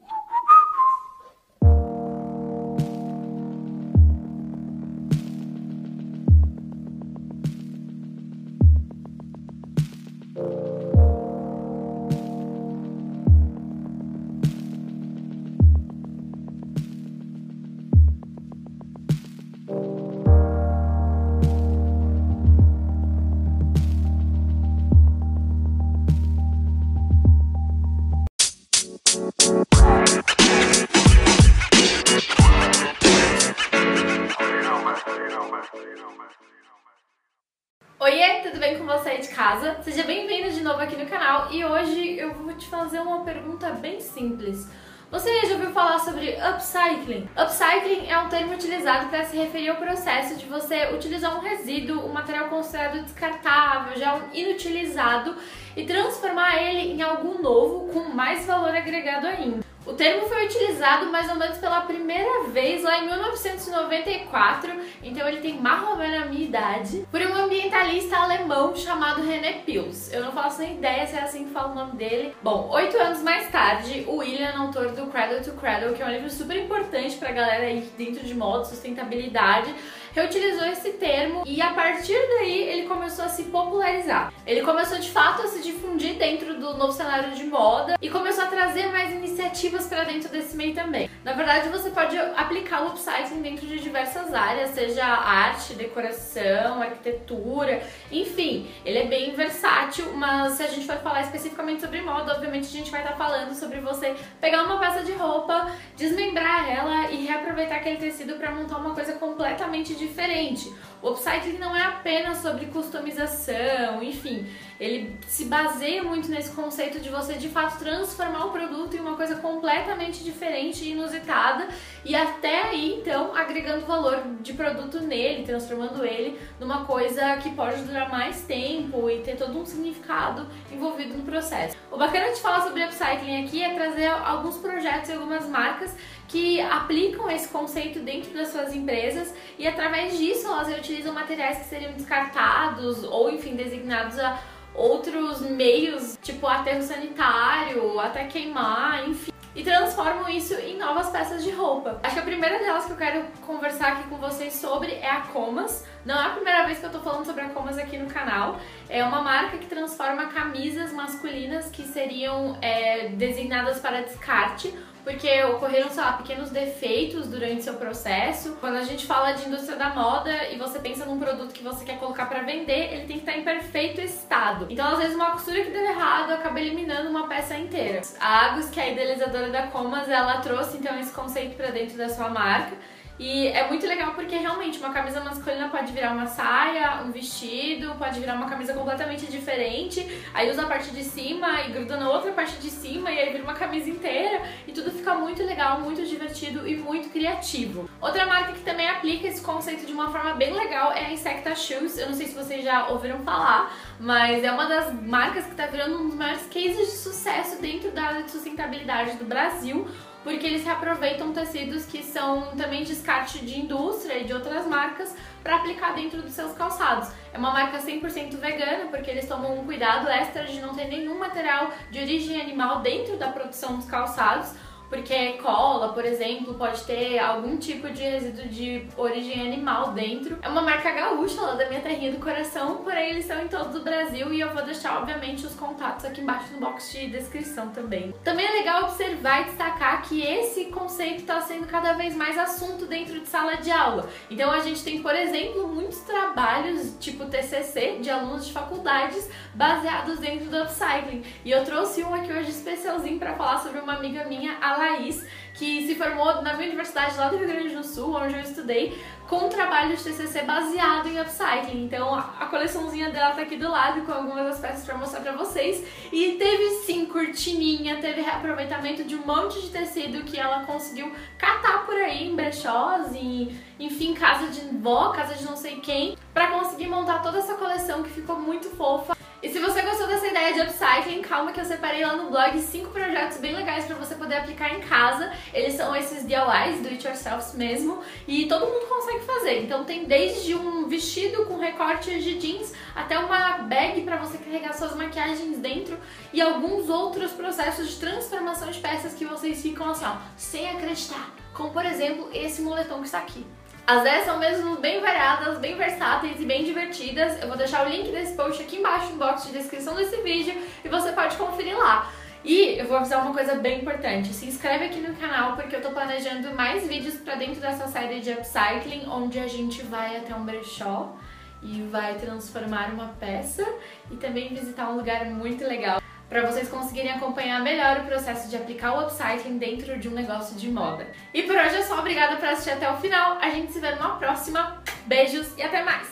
[49.34, 55.36] Se referir ao processo de você utilizar um resíduo, um material considerado descartável, já inutilizado,
[55.76, 59.73] e transformar ele em algo novo com mais valor agregado ainda.
[59.86, 64.72] O termo foi utilizado mais ou menos pela primeira vez lá em 1994,
[65.04, 69.62] então ele tem mais ou menos a minha idade, por um ambientalista alemão chamado René
[69.66, 70.10] Pils.
[70.14, 72.34] Eu não faço nem ideia se é assim que fala o nome dele.
[72.42, 76.12] Bom, oito anos mais tarde, o William, autor do Cradle to Cradle, que é um
[76.12, 79.76] livro super importante pra galera aí dentro de moda, sustentabilidade,
[80.14, 84.32] reutilizou esse termo e a partir daí ele começou a se popularizar.
[84.46, 88.44] Ele começou de fato a se difundir dentro do novo cenário de moda e começou
[88.44, 91.10] a trazer mais iniciativas para dentro desse meio também.
[91.24, 97.82] Na verdade, você pode aplicar o upcycling dentro de diversas áreas, seja arte, decoração, arquitetura,
[98.12, 102.68] enfim, ele é bem versátil, mas se a gente for falar especificamente sobre moda, obviamente
[102.68, 107.26] a gente vai estar falando sobre você pegar uma peça de roupa, desmembrar ela e
[107.26, 110.74] reaproveitar aquele tecido para montar uma coisa completamente diferente diferente.
[111.02, 114.48] O upcycling não é apenas sobre customização, enfim,
[114.84, 119.16] ele se baseia muito nesse conceito de você de fato transformar o produto em uma
[119.16, 121.70] coisa completamente diferente e inusitada
[122.04, 127.82] e até aí então agregando valor de produto nele, transformando ele numa coisa que pode
[127.84, 131.78] durar mais tempo e ter todo um significado envolvido no processo.
[131.90, 135.96] O bacana de falar sobre upcycling aqui é trazer alguns projetos e algumas marcas
[136.28, 141.66] que aplicam esse conceito dentro das suas empresas e através disso elas reutilizam materiais que
[141.66, 144.42] seriam descartados ou enfim designados a
[144.74, 151.52] outros meios, tipo aterro sanitário, até queimar, enfim e transformam isso em novas peças de
[151.52, 152.00] roupa.
[152.02, 155.22] Acho que a primeira delas que eu quero conversar aqui com vocês sobre é a
[155.22, 155.86] Comas.
[156.04, 158.60] Não é a primeira vez que eu tô falando sobre a Comas aqui no canal.
[158.94, 164.72] É uma marca que transforma camisas masculinas que seriam é, designadas para descarte
[165.04, 168.56] porque ocorreram, sei lá, pequenos defeitos durante seu processo.
[168.60, 171.84] Quando a gente fala de indústria da moda e você pensa num produto que você
[171.84, 174.68] quer colocar para vender, ele tem que estar em perfeito estado.
[174.70, 178.00] Então, às vezes, uma costura que deu errado acaba eliminando uma peça inteira.
[178.20, 181.98] A Agus, que é a idealizadora da Comas, ela trouxe então esse conceito para dentro
[181.98, 182.78] da sua marca
[183.20, 187.96] e é muito legal porque realmente uma camisa masculina pode virar uma saia, um vestido,
[187.96, 190.06] pode virar uma camisa completamente diferente.
[190.34, 193.32] Aí usa a parte de cima e gruda na outra parte de cima e aí
[193.32, 197.88] vira uma camisa inteira e tudo fica muito legal, muito divertido e muito criativo.
[198.02, 201.56] Outra marca que também aplica esse conceito de uma forma bem legal é a Insecta
[201.56, 201.98] Shoes.
[201.98, 205.68] Eu não sei se vocês já ouviram falar, mas é uma das marcas que está
[205.68, 209.88] virando um dos maiores cases de sucesso dentro da sustentabilidade do Brasil
[210.24, 215.58] porque eles reaproveitam tecidos que são também descarte de indústria e de outras marcas para
[215.58, 217.10] aplicar dentro dos seus calçados.
[217.34, 221.20] É uma marca 100% vegana, porque eles tomam um cuidado extra de não ter nenhum
[221.20, 224.54] material de origem animal dentro da produção dos calçados,
[224.94, 230.38] porque cola, por exemplo, pode ter algum tipo de resíduo de origem animal dentro.
[230.40, 233.80] É uma marca gaúcha, lá da minha terrinha do coração, porém eles são em todo
[233.80, 237.70] o Brasil e eu vou deixar, obviamente, os contatos aqui embaixo no box de descrição
[237.70, 238.14] também.
[238.24, 242.86] Também é legal observar e destacar que esse conceito está sendo cada vez mais assunto
[242.86, 244.08] dentro de sala de aula.
[244.30, 250.20] Então a gente tem, por exemplo, muitos trabalhos tipo TCC de alunos de faculdades baseados
[250.20, 251.24] dentro do upcycling.
[251.44, 255.26] E eu trouxe um aqui hoje especialzinho para falar sobre uma amiga minha, a Laís,
[255.54, 259.00] que se formou na minha universidade lá do Rio Grande do Sul, onde eu estudei,
[259.30, 261.86] com um trabalho de TCC baseado em upcycling.
[261.86, 265.32] Então a coleçãozinha dela tá aqui do lado com algumas das peças para mostrar para
[265.34, 265.86] vocês.
[266.12, 271.86] E teve sim cortininha, teve reaproveitamento de um monte de tecido que ela conseguiu catar
[271.86, 276.48] por aí em brechós, em, enfim, casa de vó, casa de não sei quem, para
[276.48, 279.13] conseguir montar toda essa coleção que ficou muito fofa.
[279.44, 282.58] E se você gostou dessa ideia de upcycling, calma que eu separei lá no blog
[282.62, 285.34] cinco projetos bem legais para você poder aplicar em casa.
[285.54, 289.64] Eles são esses DIYs, do it yourself mesmo, e todo mundo consegue fazer.
[289.64, 294.72] Então tem desde um vestido com recortes de jeans até uma bag para você carregar
[294.72, 295.98] suas maquiagens dentro
[296.32, 301.36] e alguns outros processos de transformação de peças que vocês ficam assim, ó, sem acreditar.
[301.54, 303.46] Como por exemplo, esse moletom que está aqui.
[303.86, 307.42] As ideias são mesmo bem variadas, bem versáteis e bem divertidas.
[307.42, 310.54] Eu vou deixar o link desse post aqui embaixo no box de descrição desse vídeo
[310.86, 312.10] e você pode conferir lá.
[312.46, 315.82] E eu vou avisar uma coisa bem importante, se inscreve aqui no canal porque eu
[315.82, 320.34] tô planejando mais vídeos pra dentro dessa série de upcycling, onde a gente vai até
[320.34, 321.14] um brechó
[321.62, 323.66] e vai transformar uma peça
[324.10, 326.02] e também visitar um lugar muito legal
[326.34, 330.56] para vocês conseguirem acompanhar melhor o processo de aplicar o upcycling dentro de um negócio
[330.56, 331.06] de moda.
[331.32, 333.92] E por hoje é só, obrigada por assistir até o final, a gente se vê
[333.92, 336.08] numa próxima, beijos e até mais!